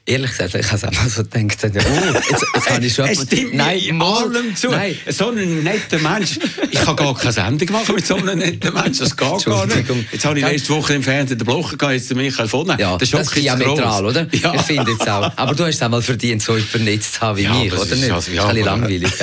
[0.07, 3.05] Ehrlich gesagt, ich habe es auch mal so gedacht, oh, jetzt, jetzt habe ich schon...
[3.09, 4.71] Es stimmt Nein, allem zu.
[4.71, 6.39] Nein, So ein netter Mensch.
[6.71, 8.99] Ich kann gar keine Sendung machen mit so einem netten Mensch.
[8.99, 9.85] Das geht gar nicht.
[10.11, 12.99] Jetzt habe ich letzte Woche im Fernsehen den Blocher gehabt, jetzt Michael von Ja, Der
[12.99, 14.11] das ist diametral, gross.
[14.11, 14.27] oder?
[14.33, 14.55] Ja.
[14.55, 15.31] Ich finde jetzt auch.
[15.37, 17.79] Aber du hast es auch mal verdient, so vernetzt zu haben wie Ja, mich, es
[17.81, 18.11] oder nicht?
[18.11, 19.13] also- das ja, ist ein bisschen langweilig,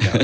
[0.00, 0.20] ja.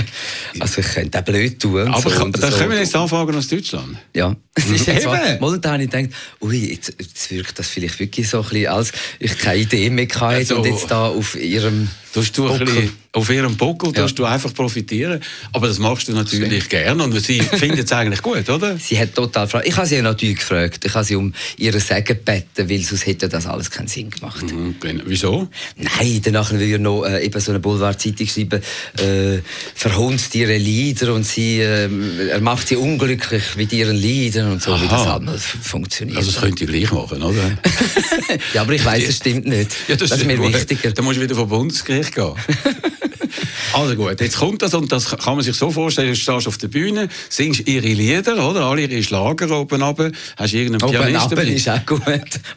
[0.61, 2.29] Also ich könnte auch blöd tun Aber so.
[2.29, 2.57] dann so.
[2.59, 3.96] können wir jetzt anfangen aus Deutschland.
[4.14, 4.35] Ja.
[4.59, 5.38] Es ist jetzt Eben.
[5.38, 8.90] momentan habe ich gedacht, ui, jetzt, jetzt wirkt das vielleicht wirklich so ein bisschen, als
[9.27, 12.93] ich keine Idee mehr hatte Also- und jetzt da auf ihrem Tust du ein bisschen
[13.16, 14.07] auf ihrem Buckel Ja.
[14.07, 15.20] du einfach profitieren.
[15.52, 18.76] Aber das machst du natürlich gerne und sie findet es eigentlich gut, oder?
[18.76, 19.66] Sie hat total Freude.
[19.66, 20.85] Ich habe sie ja natürlich gefragt.
[20.85, 24.42] Ich habe sie um ihre Sagen gebeten, weil sonst hätte das alles keinen Sinn gemacht.
[24.52, 25.05] Mhm, genau.
[25.07, 25.48] Wieso?
[25.76, 28.61] Nein, danach will ich noch äh, eben so eine Boulevardzeitung schreiben,
[28.98, 29.38] äh,
[29.74, 31.88] verhunzt ihre Lieder und sie, äh,
[32.29, 35.18] er macht sie unglücklich mit ihren Liedern und so, wie Aha.
[35.18, 36.18] das halt funktioniert.
[36.18, 37.42] Also das könnt ihr gleich machen, oder?
[38.55, 39.70] ja, aber ich weiß, es stimmt nicht.
[39.88, 40.52] das, ist mir gut.
[40.52, 40.92] wichtiger.
[40.92, 42.35] Dann musst du wieder vor Bundesgericht gehen.
[43.73, 46.59] also gut, jetzt kommt das und das kann man sich so vorstellen, du stehst auf
[46.59, 48.64] der Bühne, singst ihre Lieder, oder?
[48.66, 51.45] Alle ihre Schlager oben runter, hast irgendeinen Oben Pianist ab dabei.
[51.45, 52.03] ist auch gut.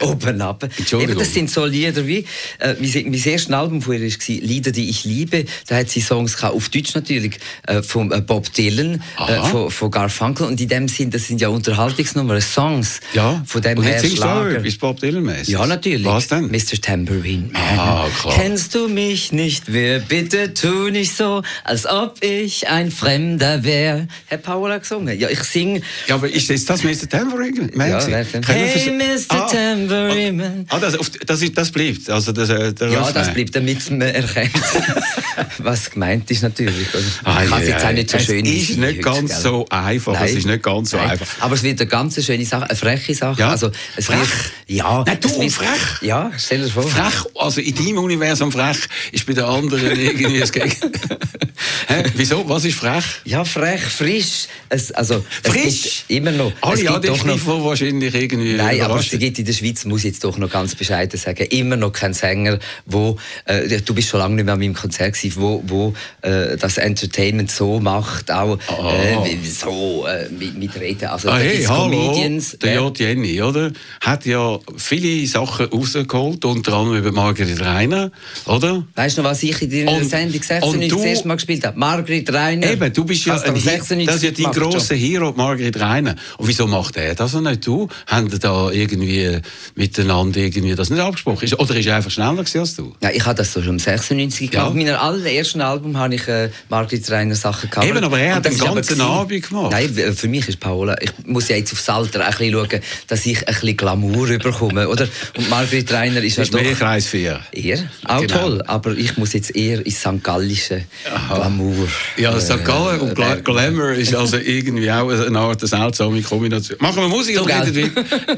[0.00, 0.62] Oben ab.
[0.62, 1.12] Entschuldigung.
[1.14, 2.24] Eben, das sind so Lieder wie,
[2.58, 5.44] äh, mein, mein erstes Album von ihr war Lieder, die ich liebe.
[5.66, 9.70] Da hat sie Songs gehabt, auf Deutsch natürlich, äh, von äh, Bob Dylan, äh, von,
[9.70, 10.46] von Garfunkel.
[10.46, 13.00] Und in dem Sinn, das sind ja Unterhaltungsnummern, Songs.
[13.14, 14.70] Ja, Von dem und her jetzt singst du auch Schlager.
[14.80, 15.48] Bob Dylan-mäßig.
[15.48, 16.06] Ja, natürlich.
[16.06, 16.46] Was denn?
[16.46, 16.80] Mr.
[16.80, 17.78] Tambourine Man.
[17.78, 18.34] Ah, klar.
[18.34, 19.64] Kennst du mich nicht?
[19.66, 24.06] Wer bitte tu nicht so, als ob ich ein Fremder wär.
[24.30, 25.18] Hat Paula gesungen.
[25.18, 25.82] Ja, ich sing.
[26.06, 27.08] Ja, aber ist jetzt das Mr.
[27.08, 27.90] Tambourine Man?
[27.90, 28.00] Ja,
[28.46, 29.46] Hey, Mr.
[29.46, 30.66] Tambourine Man.
[30.68, 32.08] Ah, das, das, ist, das bleibt.
[32.10, 34.52] Also das, äh, Ja, das bleibt, damit man erkennt,
[35.58, 36.86] was gemeint ist natürlich.
[37.24, 39.42] Ah, Ich kann es jetzt auch nicht so es schön ist einsingen nicht heute, ganz
[39.42, 41.10] so einfach, es ist nicht ganz so Nein.
[41.10, 41.26] einfach.
[41.40, 43.40] Aber es wird eine ganz schöne Sache, eine freche Sache.
[43.40, 43.50] Ja.
[43.50, 44.18] Also, es Frech?
[44.18, 44.30] Wird,
[44.66, 45.04] ja.
[45.06, 46.02] Nein, du, es wird, frech?
[46.02, 46.82] Ja, stell dir vor.
[46.84, 48.78] Frech, also in deinem Universum frech,
[49.12, 50.90] ist bei den anderen irgendwie das Gegenteil.
[52.14, 52.48] Wieso?
[52.48, 53.04] Was ist frech?
[53.24, 54.46] Ja, frech, frisch.
[54.68, 56.04] Es, also, Frisch?
[56.08, 56.52] immer noch.
[56.60, 60.00] Alle gibt doch noch die wahrscheinlich irgendwie Nein, aber es gibt in der Schweiz, muss
[60.00, 63.16] ich jetzt doch noch ganz bescheiden sagen, immer noch kein Sänger, wo,
[63.46, 66.78] äh, du bist schon lange nicht mehr an meinem Konzert gewesen, wo, wo äh, das
[66.78, 71.06] Entertainment so macht, auch äh, wie- so äh, mit, mit Reden.
[71.08, 72.56] Also Ah, hey, hallo, Comedians.
[72.62, 72.98] der J.
[72.98, 73.72] Jenny, oder?
[74.00, 78.10] Hat ja viele Sachen rausgeholt, unter anderem über Margret Reiner,
[78.46, 78.84] oder?
[78.94, 81.64] Weißt du noch, was ich in deiner Sendung ich 96 Und das erste Mal gespielt
[81.66, 81.78] habe.
[81.78, 82.70] Margrit Reiner.
[82.70, 86.14] Eben, du bist ja, doch ein 96 das ist ja dein grosser Hero, Margret Reiner.
[86.38, 87.88] Und wieso macht er das und nicht du?
[88.06, 89.38] Haben da irgendwie
[89.74, 91.52] miteinander irgendwie das nicht abgesprochen?
[91.54, 92.92] Oder ist er einfach schneller als du?
[93.02, 94.60] Ja, ich habe das so schon im 96 Ja.
[94.60, 94.74] gemacht.
[94.74, 97.86] Mit meinem allerersten Album habe ich äh, Margrit Reiner Sachen gehabt.
[97.86, 99.72] Eben, aber er hat den ganzen Abend gemacht.
[99.72, 103.26] Nein, für mich ist Paola, ich muss ja jetzt aufs Alter ein bisschen schauen, dass
[103.26, 105.08] ich ein bisschen Glamour bekomme, oder?
[105.36, 106.78] Und Margrit Reiner ist ja ist mehr doch...
[106.78, 107.40] Kreis 4.
[107.52, 107.78] Eher?
[108.06, 108.38] Auch Genau.
[108.38, 110.22] toll, aber ich muss jetzt eher ins St.
[110.22, 110.84] Gallische
[111.28, 111.88] Glamour.
[112.16, 112.64] Ja, St.
[112.64, 116.78] Gallen und Gla äh, Glamour ist also irgendwie auch eine Art seltsame Kombination.
[116.80, 117.46] Machen wir Musik So?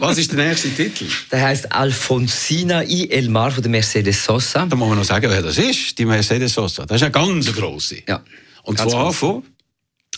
[0.01, 1.07] Was ist der nächste Titel?
[1.31, 4.67] Der heißt Alfonsina I Elmar von der Mercedes Sosa.
[4.67, 5.99] Da muss man noch sagen, wer das ist.
[5.99, 6.85] Die Mercedes Sosa.
[6.85, 7.99] Das ist eine ganz grosse.
[8.09, 8.23] Ja.
[8.65, 9.17] Und Ganz zwar gross.
[9.17, 9.43] von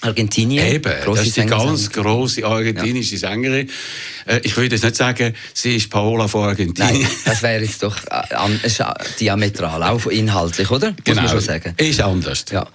[0.00, 0.66] Argentinien.
[0.66, 1.66] Eben, das ist die Sängerin.
[1.66, 3.70] ganz grosse argentinische Sängerin.
[4.26, 7.02] Äh, ich würde jetzt nicht sagen, sie ist Paola von Argentinien.
[7.02, 10.90] Nein, das wäre jetzt doch äh, äh, diametral, auch inhaltlich, oder?
[10.90, 11.22] Muss genau.
[11.22, 11.74] man schon sagen.
[11.78, 12.44] Ist anders.
[12.50, 12.66] Ja.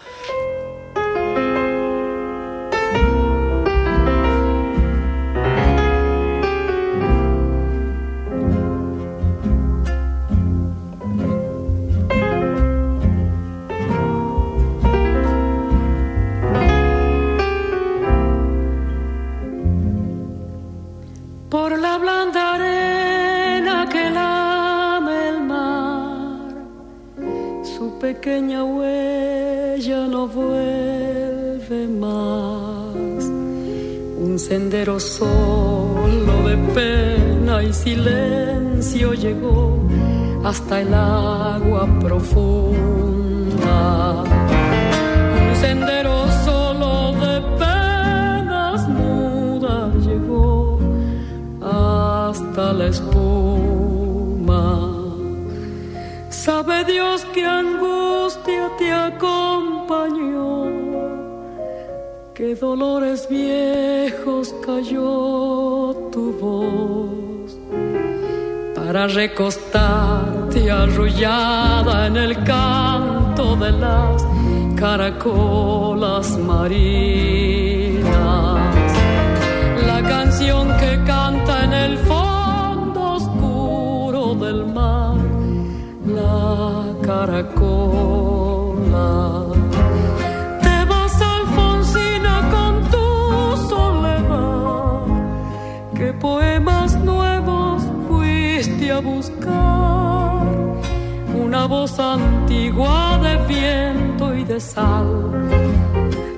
[101.59, 105.49] Una voz antigua de viento y de sal.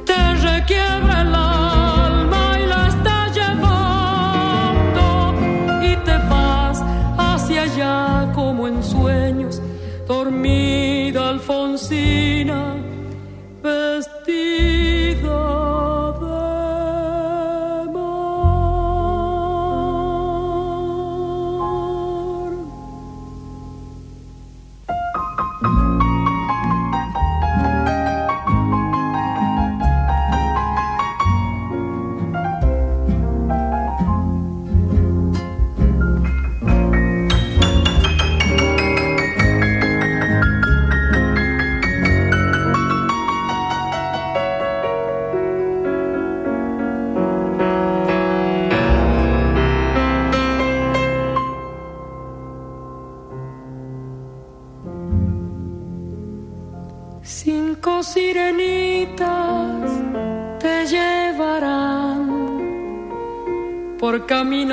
[0.04, 5.06] Te requiebra el alma y la está llevando
[5.84, 6.84] y te vas
[7.20, 9.62] hacia allá como en sueños,
[10.08, 12.78] dormida Alfonsina,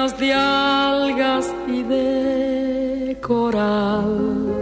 [0.06, 4.54] de algas y de coral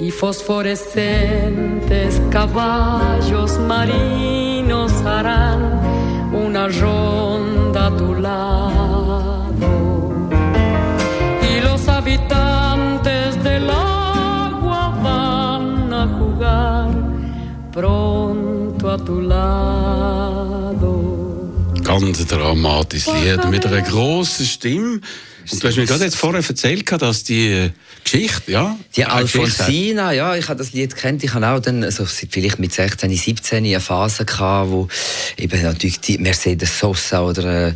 [0.00, 5.80] y fosforescentes caballos marinos harán
[6.32, 9.46] una ronda a tu lado.
[11.48, 12.65] Y los habitantes
[22.06, 25.00] Ganz dramatisches Lied mit einer grossen Stimme.
[25.52, 27.70] Und du hast mir gerade jetzt vorher erzählt, dass die äh,
[28.04, 28.76] Geschichte, ja?
[28.94, 29.04] Die.
[29.04, 31.22] Alfonsina, ja, ich habe das Lied kennt.
[31.24, 34.88] Ich habe auch dann, also vielleicht mit 16, 17 eine Phase gehabt, wo
[35.36, 37.72] eben natürlich die Mercedes Sosa oder äh,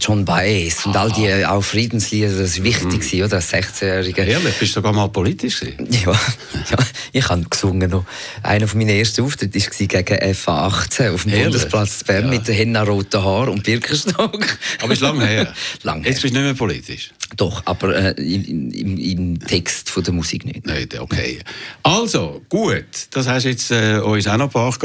[0.00, 4.24] John Baez und all die äh, auch Friedenslieder, das war wichtig, gewesen, oder, als 16-Jähriger.
[4.24, 5.88] Ehrlich, bist du sogar mal politisch gewesen?
[6.04, 6.76] Ja, ja,
[7.12, 8.04] ich habe gesungen noch.
[8.42, 11.44] Einer von meinen ersten Auftritte war gegen FA 18 auf dem Ehrlich?
[11.44, 12.30] Bundesplatz Bern Ja.
[12.30, 14.44] mit den henna roten Haaren und Birkenstock.
[14.82, 15.54] Aber ist lange her.
[15.82, 16.22] Lang Jetzt her.
[16.22, 17.10] bist du nicht mehr politisch.
[17.36, 20.66] Doch, aber äh, im, im, Text von der Musik nicht.
[20.66, 21.40] Nicht, okay.
[21.82, 22.84] Also, gut.
[23.10, 24.80] Das hast jetzt äh, uns auch noch gebracht,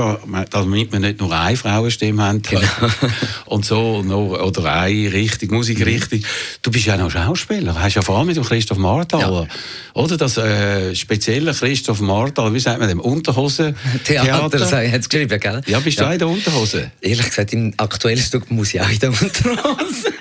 [0.49, 2.41] damit wir nicht nur eine Frauenstimme haben.
[2.41, 2.61] Genau.
[3.45, 6.23] Und so, noch, oder eine Richtung, Musikrichtung.
[6.61, 7.79] Du bist ja noch Schauspieler.
[7.79, 9.47] Hast ja vor allem mit dem Christoph Marthaler.
[9.93, 12.99] Oder das äh, spezielle Christoph Marthaler, wie sagt man dem?
[12.99, 13.75] Unterhose
[14.05, 14.91] Theater, Theater.
[14.91, 15.61] hat es geschrieben, gell?
[15.67, 16.91] Ja, bist du auch in der Unterhose?
[17.01, 20.13] Ehrlich gesagt, im aktuellen Stück muss ich auch in der Unterhose.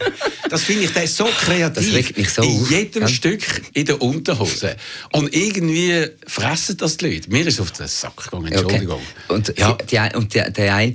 [0.51, 1.95] Das finde ich, der ist so kreativ.
[1.99, 3.09] Regt mich so In auf, jedem ja.
[3.09, 3.43] Stück
[3.75, 4.77] in der Unterhose.
[5.13, 7.31] Und irgendwie fressen das die Leute.
[7.31, 9.01] Mir ist auf den Sack gegangen, Entschuldigung.
[9.29, 9.35] Okay.
[9.35, 9.77] Und, Ja.
[10.11, 10.95] die, und der, der eine,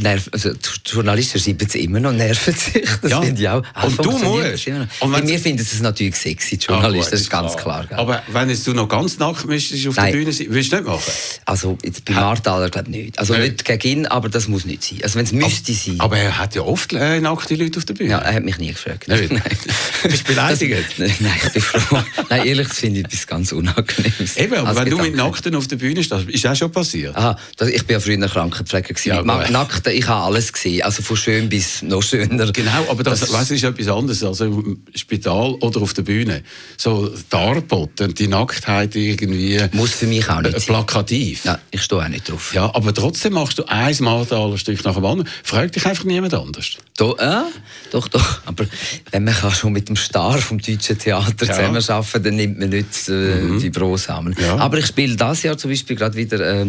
[0.00, 0.58] nerv, also die
[0.90, 2.84] Journalisten schreiben es immer noch, nerven sich.
[3.02, 3.20] Das Ja.
[3.20, 3.62] finde ich auch.
[3.74, 4.68] Ah, Und du musst.
[5.00, 7.86] Und mir finden es natürlich sexy, die Ah, Journalisten, das ist ganz klar.
[7.86, 7.98] gell?
[7.98, 10.12] Aber wenn du noch ganz nackt müsstest auf der Nein.
[10.12, 11.12] Bühne sein, willst du nicht machen?
[11.46, 13.18] also jetzt bei Marthaler glaube ich nicht.
[13.18, 13.42] Also Nein.
[13.52, 15.00] nicht gegen ihn, aber das muss nicht sein.
[15.02, 15.96] Also wenn es müsste sein.
[15.98, 18.10] Aber er hat ja oft äh, nackte Leute auf der Bühne.
[18.10, 19.06] ja, er hat mich nie gefragt.
[20.04, 20.94] Bist du beleidigt?
[20.98, 21.98] Das, nein, ich bin froh.
[22.28, 24.36] nein, ehrlich, das finde ich etwas ganz Unangenehmes.
[24.36, 25.16] Eben, aber Als wenn du mit.
[25.16, 27.16] Nackten auf der Bühne stehst, ist auch schon passiert.
[27.16, 28.94] Aha, das, ich bin ja früher Krankenpfleger.
[29.04, 29.50] Ja, Mit.
[29.50, 30.82] Nackten, ich habe alles gesehen.
[30.82, 32.50] Also von schön bis noch schöner.
[32.52, 34.22] Genau, aber das, weißt, du, ist etwas anderes.
[34.22, 36.42] Also im Spital oder auf der Bühne.
[36.76, 40.66] So Darboten, die Nacktheit irgendwie Muss für mich auch nicht äh, sein.
[40.66, 41.44] plakativ.
[41.44, 42.54] Ja, ich stehe auch nicht drauf.
[42.54, 45.30] Ja, aber trotzdem machst du ein Marthaler-Stück nach dem anderen.
[45.42, 46.76] Frag dich einfach niemand anders.
[46.96, 47.42] Do, äh,
[47.90, 48.40] doch, doch.
[48.46, 48.66] Aber
[49.10, 51.72] wenn man kann schon mit dem Star vom deutschen Theater Ja.
[51.72, 54.34] zusammenarbeiten dann nimmt man nicht äh, die Brosamen.
[54.40, 54.56] Ja.
[54.56, 56.66] Aber ich spiele das Jahr zum Beispiel gerade wieder äh,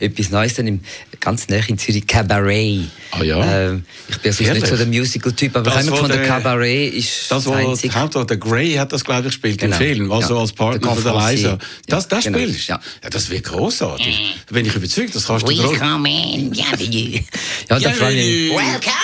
[0.00, 0.80] etwas Neues, dann im,
[1.20, 2.80] ganz nah in Zürich, Cabaret.
[3.10, 3.70] Ah ja?
[3.70, 3.76] Äh,
[4.08, 7.46] ich bin also nicht so der Musical-Typ, aber Das, von der der- Cabaret ist Das,
[7.46, 9.76] wo die Hauptrolle, der Grey hat das, glaube ich, gespielt Genau.
[9.76, 10.28] im Film, was Ja.
[10.28, 11.14] so als Partner von der.
[11.14, 11.58] Leisa.
[11.86, 12.38] Das, das genau.
[12.38, 12.80] spielst Ja.
[13.02, 14.36] ja, das wird großartig.
[14.46, 15.72] Da bin ich überzeugt, das kannst du drauf.
[15.72, 17.20] Welcome in, bienvenue.
[17.70, 18.58] Ja, da freue ich mich.
[18.58, 18.94] Welcome!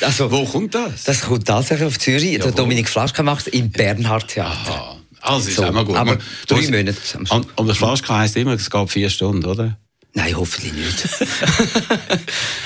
[0.00, 1.04] Also, wo kommt das?
[1.04, 2.17] Das kommt tatsächlich auf Zürich.
[2.20, 2.50] Der wo?
[2.50, 4.96] Dominik Flaschka macht im Bernhard Theater.
[5.20, 5.96] Ah, also ist So, mal gut.
[5.96, 6.94] aber Man- drei Monate.
[7.30, 9.76] Und, und der Flaschka heisst immer, es geht vier Stunden, oder?
[10.14, 11.08] Nein, hoffentlich nicht.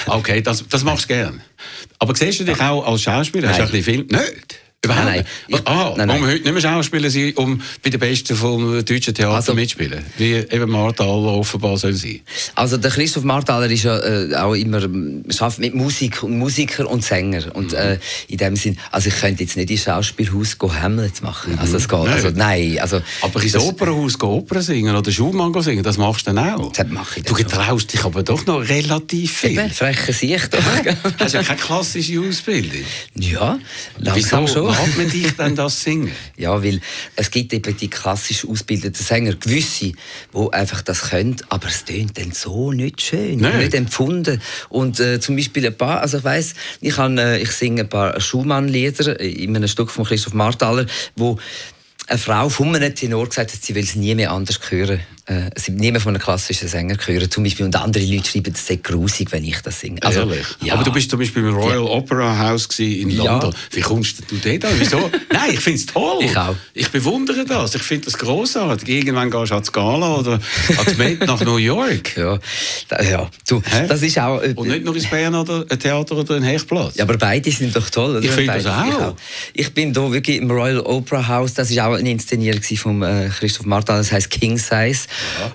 [0.07, 1.41] Okay, das, das machst du gern.
[1.99, 3.49] Aber siehst du dich auch als Schauspieler?
[3.49, 3.71] Hast du Nein.
[3.71, 4.21] ein bisschen Film?
[4.21, 4.59] Nicht.
[4.85, 5.27] Überhaupt Nein, nein.
[5.47, 6.21] Ich- ah, nein, nein.
[6.21, 10.05] um heute nicht mehr Schauspieler sein, um bei den Besten vom deutschen Theater Also- mitspielen.
[10.19, 12.19] Wie eben Martha Aller offenbar soll sein.
[12.57, 16.91] Also der Christoph Marthaler ist ja äh, auch immer ähm, schafft mit Musik und Musiker
[16.91, 17.53] und Sänger Mhm.
[17.53, 21.57] und äh, in dem Sinn, also ich könnte jetzt nicht ins Schauspielhaus go Hamlet machen.
[21.61, 22.71] Also es geht, also Nein.
[22.73, 23.03] nein, also Mhm.
[23.21, 26.55] Aber ins das- Opernhaus gehen Opern singen oder Schumann gehen singen, das machst du dann
[26.61, 26.73] auch.
[26.73, 29.53] Das mache ich Du getraust dich aber doch noch relativ viel.
[29.61, 30.49] Eben, freche Sicht.
[31.21, 32.81] Hast ja keine klassische Ausbildung.
[33.15, 33.61] ja,
[34.01, 34.72] Wieso langsam schon.
[34.73, 36.11] Mag man dich dann das singen?
[36.37, 36.81] Ja, weil
[37.17, 42.19] es gibt eben die klassisch ausgebildeten Sänger, gewisse, die einfach das können, aber es tönt
[42.19, 43.59] dann so nicht schön, Nein.
[43.59, 44.41] nicht empfunden.
[44.69, 47.89] Und äh, zum Beispiel ein paar, also ich weiss, ich, kann, äh, ich singe ein
[47.89, 51.39] paar Schumann-Lieder in einem Stück von Christoph Marthaler, wo
[52.09, 55.01] eine Frau von einem Tenor gesagt hat, sie will es nie mehr anders hören.
[55.27, 57.31] Äh, sie mehr von einem klassischen Sänger hören.
[57.31, 57.65] Zum Beispiel.
[57.65, 60.03] Und andere Leute schreiben, es sei grusig, wenn ich das singe.
[60.03, 60.45] Also, Ehrlich?
[60.63, 60.75] Ja.
[60.75, 63.25] Aber du bist zum Beispiel im Royal Opera House in Ja.
[63.25, 63.55] London.
[63.71, 64.73] Wie kommst du dort an?
[64.79, 64.99] Wieso?
[65.33, 66.25] Nein, ich finde es toll.
[66.25, 66.57] Ich auch.
[66.75, 67.75] Ich bewundere das.
[67.77, 68.89] Ich finde das großartig.
[68.89, 70.41] Irgendwann gehst du ans Gala oder
[70.77, 72.17] ans Met nach New York.
[72.23, 72.39] Ja,
[72.89, 73.31] da, ja.
[73.49, 73.87] Du, Hä?
[73.89, 74.41] das ist auch...
[74.43, 76.97] äh, Und nicht nur ins Bern oder ein Theater oder ein Hechtplatz.
[76.97, 78.17] Ja, aber beide sind doch toll.
[78.17, 78.25] Oder?
[78.25, 79.15] Ich finde das auch.
[79.55, 81.55] Ich, ich bin da wirklich im Royal Opera House.
[81.55, 83.97] Das ist auch eine Inszenierung von äh, Christoph Martin.
[83.97, 85.07] Das heißt King Size.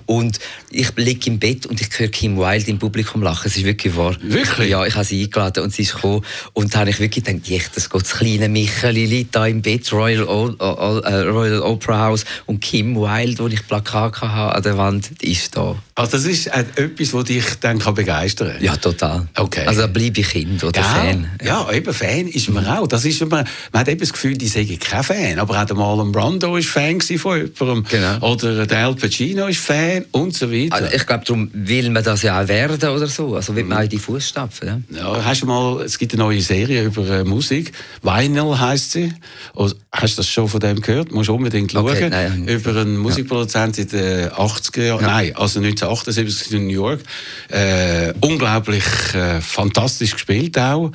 [0.06, 0.38] Und
[0.70, 3.46] ich liege im Bett und ich höre Kim Wilde im Publikum lachen.
[3.46, 4.16] Es ist wirklich wahr.
[4.20, 4.70] Wirklich?
[4.70, 6.24] Ja, ich habe sie eingeladen und sie ist gekommen.
[6.52, 9.92] Und da habe ich wirklich gedacht, das geht das kleine Micheli liegt da im Bett,
[9.92, 12.24] Royal, o o äh, Royal Opera House.
[12.46, 15.76] Und Kim Wilde, wo ich Plakat hatte an der Wand, die ist da.
[15.94, 18.62] Also das ist äh, etwas, das dich dann kann begeistern kann.
[18.62, 19.28] Ja, total.
[19.36, 19.64] Okay.
[19.66, 20.82] Also da bleibe ich Kind oder Gell?
[20.82, 21.30] Fan.
[21.42, 22.86] Ja, eben Fan ist man auch.
[22.86, 25.38] Das ist immer, man hat eben das Gefühl, die sagen kein Fan.
[25.38, 27.84] Aber auch der Marlon Brando war Fan von jemandem.
[27.88, 28.32] Genau.
[28.32, 30.74] Oder der Al Pacino ist Fan und so weiter.
[30.76, 33.34] Also ich glaube, darum will man das ja auch werden oder so.
[33.36, 34.84] Also will man auch in die Fußstapfen.
[34.90, 34.98] Ja?
[35.14, 37.72] Ja, hast du mal, es gibt eine neue Serie über äh, Musik.
[38.02, 39.12] Vinyl heißt sie.
[39.54, 41.12] Oder, hast du das schon von dem gehört?
[41.12, 42.10] Musst unbedingt Okay, schauen.
[42.10, 42.66] nein, nicht.
[42.66, 45.04] über einen Musikproduzent in den 80er Jahren.
[45.04, 47.00] Nein, also 1978 in New York.
[47.48, 48.84] Äh, unglaublich
[49.14, 50.92] äh, fantastisch gespielt auch.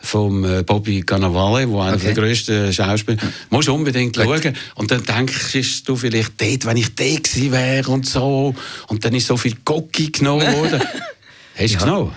[0.00, 2.06] Vom äh, Bobby Cannavale, der einer Okay.
[2.06, 3.18] der grössten Schauspieler
[3.50, 4.54] Musst unbedingt schauen.
[4.74, 8.54] Und dann denkst du vielleicht, dort, wenn ich dort gewesen wäre und so.
[8.88, 10.80] Und dann ist so viel Gocki genommen worden.
[11.58, 11.78] Hast du Ja.
[11.80, 12.12] genommen?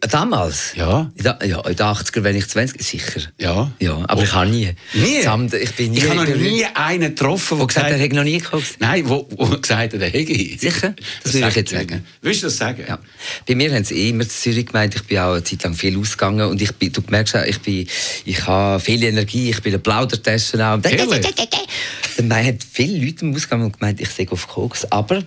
[0.00, 0.72] Damals?
[0.76, 1.10] Ja.
[1.14, 3.20] In der- Ja, in den 80er, wenn ich 20, sicher.
[3.40, 3.70] Ja.
[3.80, 4.70] Ja, aber ich habe nie.
[4.94, 5.22] Nie?
[5.22, 5.98] Samt- Ich bin nie.
[5.98, 8.76] Ich habe noch nie einen getroffen, der gesagt, gesagt er hat, hätte noch nie geguckt.
[8.78, 10.34] Nein, wo, wo gesagt hat, er hätte.
[10.58, 10.94] Sicher?
[11.22, 12.04] Das würde ich jetzt sag sagen.
[12.22, 12.84] Willst du das sagen?
[12.88, 12.98] Ja.
[13.46, 15.98] Bei mir haben sie immer in Zürich gemeint, ich bin auch eine Zeit lang viel
[15.98, 17.86] ausgegangen und ich bin, du merkst auch, ich, bin,
[18.24, 20.78] ich habe viel Energie, ich bin eine Plaudertasche auch.
[20.80, 25.22] Dann haben viele Leute im Ausgang gemeint, ich sei auf Koks, aber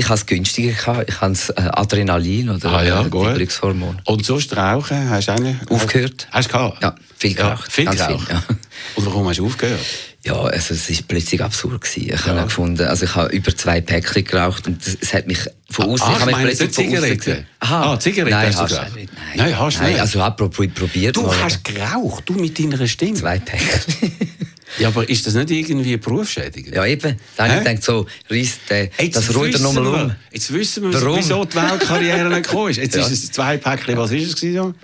[0.00, 3.08] ich habe es günstiger gehabt, ich habe äh, Adrenalin oder Ah ja, äh.
[3.08, 4.00] Glückshormon.
[4.04, 5.70] Und sonst rauchen, hast du nicht?
[5.70, 6.26] Aufgehört.
[6.32, 6.82] Hast du gehabt?
[6.82, 8.26] Ja, viel geraucht, viel ganz geraucht.
[8.26, 8.42] viel, ja.
[8.96, 9.80] Und warum hast du aufgehört?
[10.22, 12.12] Ja, also es ist plötzlich absurd gewesen.
[12.14, 12.44] Ich habe Ja.
[12.44, 15.38] gefunden, also ich habe über zwei Päckchen geraucht und es hat mich
[15.70, 16.06] von außen.
[16.06, 17.16] Ah, ich habe ich mich meine, plötzlich Zigaretten.
[17.18, 17.46] gesehen.
[17.60, 18.96] Aha, Ah, Zigaretten nein, hast du geraucht?
[18.96, 19.12] nicht.
[19.14, 20.00] Nein, Nein, hast du nein, nicht.
[20.00, 21.16] Also apropos probiert.
[21.16, 21.42] Du mal.
[21.42, 23.14] hast geraucht, du mit deiner Stimme.
[23.14, 24.12] zwei Päckchen.
[24.78, 26.74] Ja, aber ist das nicht irgendwie berufsschädigend?
[26.74, 27.16] ja eben.
[27.36, 28.06] Dann ich gedacht, so
[28.70, 30.14] der, Jetzt das Ruder nochmal um.
[30.32, 31.18] Jetzt wissen wir, Warum?
[31.18, 32.76] wieso die Weltkarriere nicht gekommen ist.
[32.76, 33.02] Jetzt Ja.
[33.06, 33.96] ist es zwei Päckchen.
[33.96, 34.74] Was ist es gewesen?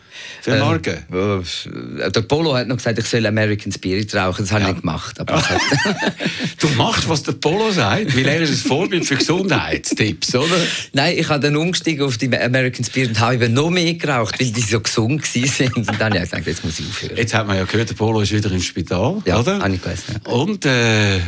[0.42, 1.02] Für Ähm, Marke?
[1.12, 4.42] äh, Der Polo hat noch gesagt, ich soll American Spirit rauchen.
[4.44, 4.72] Das habe ich Ja.
[4.72, 5.20] nicht gemacht.
[5.20, 5.60] Aber hat,
[6.58, 10.56] Du machst, was der Polo sagt, weil er ist ein Vorbild für Gesundheitstipps, oder?
[10.92, 14.40] Nein, ich habe dann umgestiegen auf die American Spirit und habe eben noch mehr geraucht,
[14.40, 15.72] weil die so gesund waren.
[15.74, 17.16] Und dann habe ich gedacht, jetzt muss ich aufhören.
[17.16, 19.58] Jetzt hat man ja gehört, der Polo ist wieder im Spital, Ja, oder?
[19.60, 20.32] habe ich gelesen, ja.
[20.32, 21.18] Und äh,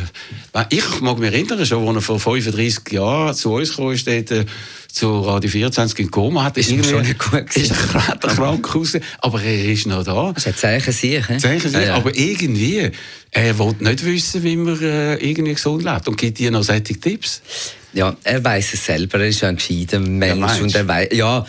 [0.69, 4.45] ich mag mich erinnern, schon, als er vor 35 Jahren zu uns kam, ist dort,
[4.91, 7.61] zu Radio 24 in Koma, hat Ist irgendwie- schon nicht gut gewesen.
[7.61, 10.31] ist er krank raus, aber er ist noch da.
[10.33, 11.27] Das hat Zeichen sich.
[11.27, 11.37] hä?
[11.37, 11.95] Zeichen Sie, Ja, ja.
[11.95, 12.89] aber irgendwie,
[13.31, 16.83] er will nicht wissen, wie man äh, irgendwie gesund lebt und gibt dir noch solche
[16.99, 17.41] Tipps.
[17.93, 19.19] Ja, er weiß es selber.
[19.19, 21.45] Er ist ja ein gescheiter Mensch meinst und er weiß, ja,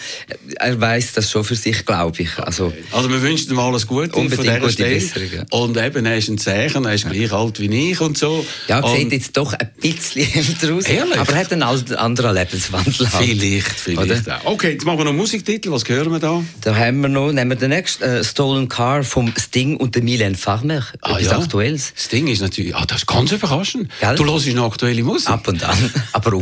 [0.56, 2.38] er weiß das schon für sich, glaube ich.
[2.38, 4.94] Also Also wir wünschen ihm alles Gute von Unbedingt dieser gute Stelle.
[4.94, 5.44] Besserung, ja.
[5.50, 8.44] Und eben, er ist ein Zeichen, er ist gleich alt wie ich und so.
[8.68, 11.18] ja, und sieht jetzt doch ein bisschen älter aus, Ehrlich?
[11.18, 13.12] aber er hat einen anderen Lebenswandel.
[13.12, 13.24] halt.
[13.26, 14.40] Vielleicht, vielleicht Oder?
[14.44, 14.52] auch.
[14.52, 15.70] Okay, jetzt machen wir noch Musiktitel.
[15.72, 16.42] Was hören wir da?
[16.62, 20.02] Da haben wir noch, nehmen wir den nächsten, äh, Stolen Car vom Sting und der
[20.02, 20.84] Milan Farmer.
[21.02, 21.92] Etwas Aktuelles.
[21.94, 23.90] Das Ding ist natürlich, ah, das ist ganz überraschend.
[24.00, 24.14] Gell?
[24.16, 25.28] Du hörst noch aktuelle Musik.
[25.28, 25.76] Ab und an,
[26.12, 26.29] aber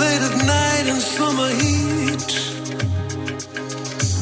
[0.00, 2.30] Late at night in summer heat.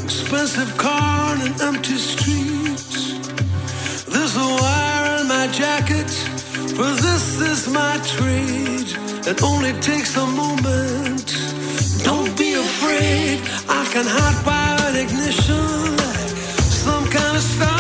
[0.04, 2.88] Expensive car and an empty street.
[4.08, 6.10] There's a wire in my jacket,
[6.76, 8.88] for this is my trade.
[9.26, 11.47] It only takes a moment.
[12.09, 13.38] Don't be afraid,
[13.68, 15.66] I can hot wire an ignition.
[16.84, 17.77] Some kind of star,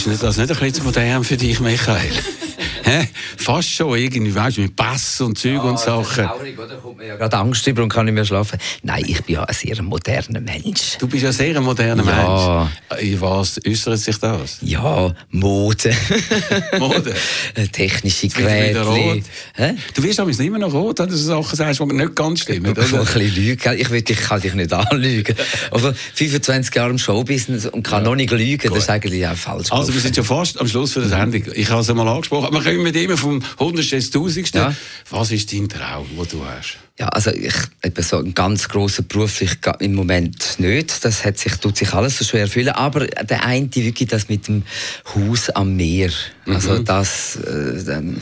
[0.00, 2.00] Ist nicht- das nicht ein bisschen modern für dich, Michael?
[3.36, 6.24] Fast schon irgendwie, weißt du, mit Pass und Zeug und Sachen.
[6.26, 6.76] Traurig, oder?
[6.76, 8.58] Kommt mir ja gerade Angst über und kann nicht mehr schlafen.
[8.90, 10.98] Nein, ich bin ja ein sehr moderner Mensch.
[10.98, 12.68] Du bist ja sehr ein moderner Ja.
[12.90, 13.02] Mensch.
[13.04, 14.58] In was äußert sich das?
[14.62, 15.94] Ja, Mode.
[16.76, 17.14] Mode?
[17.72, 19.22] Technische Geräte.
[19.94, 22.64] Du wirst aber immer noch rot, wenn du Sachen sagst, die nicht ganz stimmen.
[22.64, 22.82] Ich Oder?
[22.82, 23.78] ein bisschen lügen.
[23.78, 25.36] Ich, will, ich kann dich nicht anlügen.
[25.70, 29.70] Aber 25 Jahre im Showbusiness und kann noch nicht lügen, das ist eigentlich auch falsch.
[29.70, 31.44] Also, wir sind schon fast am Schluss für die Sendung.
[31.54, 32.52] Ich habe es einmal angesprochen.
[32.52, 34.58] Wir kommen immer vom Hundertsten ins Tausendste.
[34.58, 34.74] Ja.
[35.10, 36.78] Was ist dein Traum, den du hast?
[36.98, 41.02] Ja, also ich eben so einen ganz grossen beruflich ga- im Moment nicht.
[41.04, 42.68] Das hat sich, tut sich alles so schwer erfüllen.
[42.70, 44.64] Aber der eine wirklich das mit dem
[45.14, 46.10] Haus am Meer.
[46.46, 48.20] Also das, äh, dann-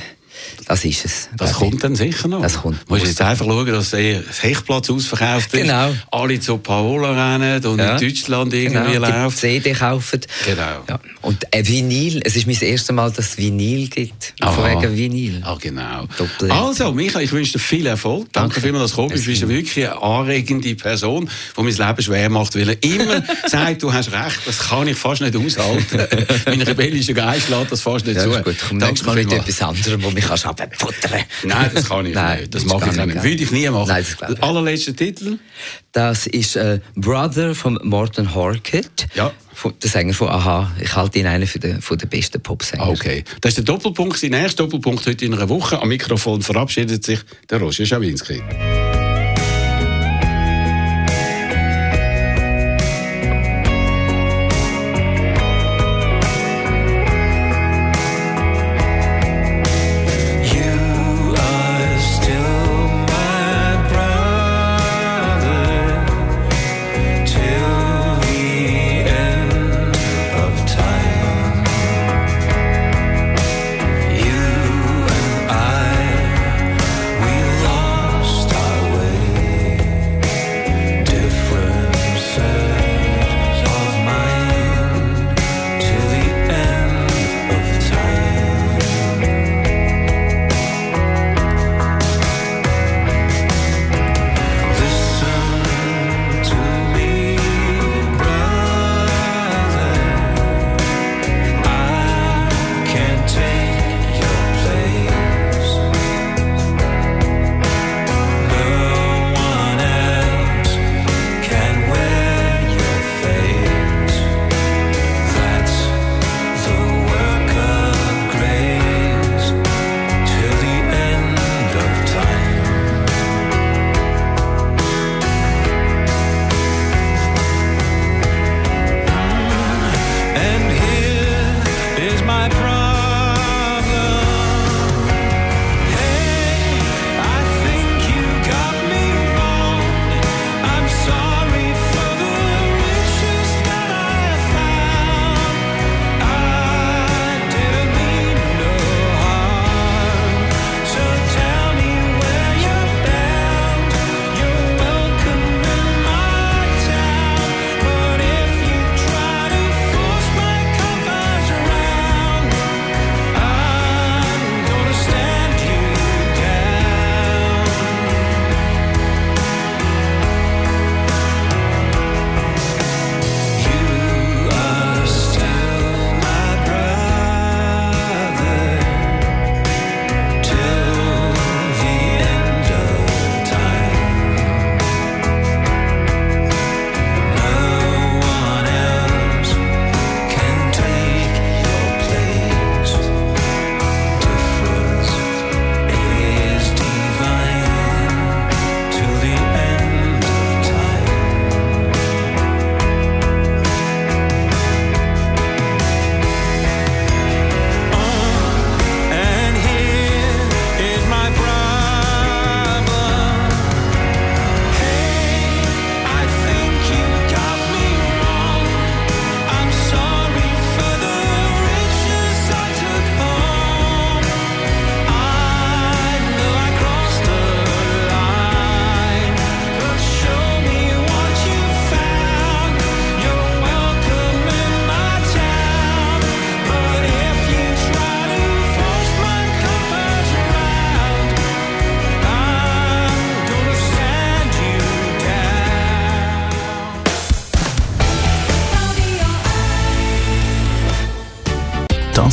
[0.66, 1.28] das ist es.
[1.36, 2.42] Das kommt dann sicher noch.
[2.42, 2.78] Das kommt.
[2.86, 5.62] Du musst jetzt einfach schauen, dass der Hechtplatz ausverkauft ist.
[5.62, 5.94] Genau.
[6.10, 7.96] Alle zu Paola rennen und Ja.
[7.96, 9.38] in Deutschland irgendwie genau, die läuft.
[9.38, 10.20] CD kaufen.
[10.44, 10.62] Genau.
[10.88, 11.00] Ja.
[11.22, 14.34] Und ein Vinyl, es ist mein erstes Mal, dass es Vinyl gibt.
[14.42, 15.40] Von wegen Vinyl.
[15.44, 16.06] Ah, genau.
[16.16, 18.32] Doppel- Also, Michael, ich wünsche dir viel Erfolg.
[18.32, 18.60] Danke, Danke.
[18.60, 19.26] vielmals, dass du gekommen bist.
[19.26, 23.22] Du bist eine wirklich eine anregende Person, die mein Leben schwer macht, weil er immer
[23.46, 26.06] sagt, du hast recht, das kann ich fast nicht aushalten.
[26.46, 28.30] mein rebellischer Geist lässt das fast nicht Ja, zu.
[28.42, 28.56] gut.
[28.68, 32.40] Komm Danke Mal mit etwas anderem, wo mich kannst abfuttern Nein, das kann ich Nein,
[32.40, 32.54] nicht.
[32.54, 33.06] Das das mache ich nicht.
[33.06, 33.22] nicht.
[33.24, 33.88] Würde ich nie machen.
[33.88, 34.42] Nein, das glaube ich.
[34.42, 35.38] Allerletzter Titel.
[35.92, 39.06] Das ist äh, Brother von Morton Harkett.
[39.14, 39.32] Ja.
[39.82, 40.70] Der Sänger von Aha.
[40.80, 42.84] Ich halte ihn einen für den, von den besten Popsänger.
[42.84, 43.24] Ah, Okay.
[43.40, 44.22] Das ist der Doppelpunkt.
[44.22, 45.80] Der nächste Doppelpunkt heute in einer Woche.
[45.82, 47.20] Am Mikrofon verabschiedet sich
[47.50, 48.40] der Roger Schawinski.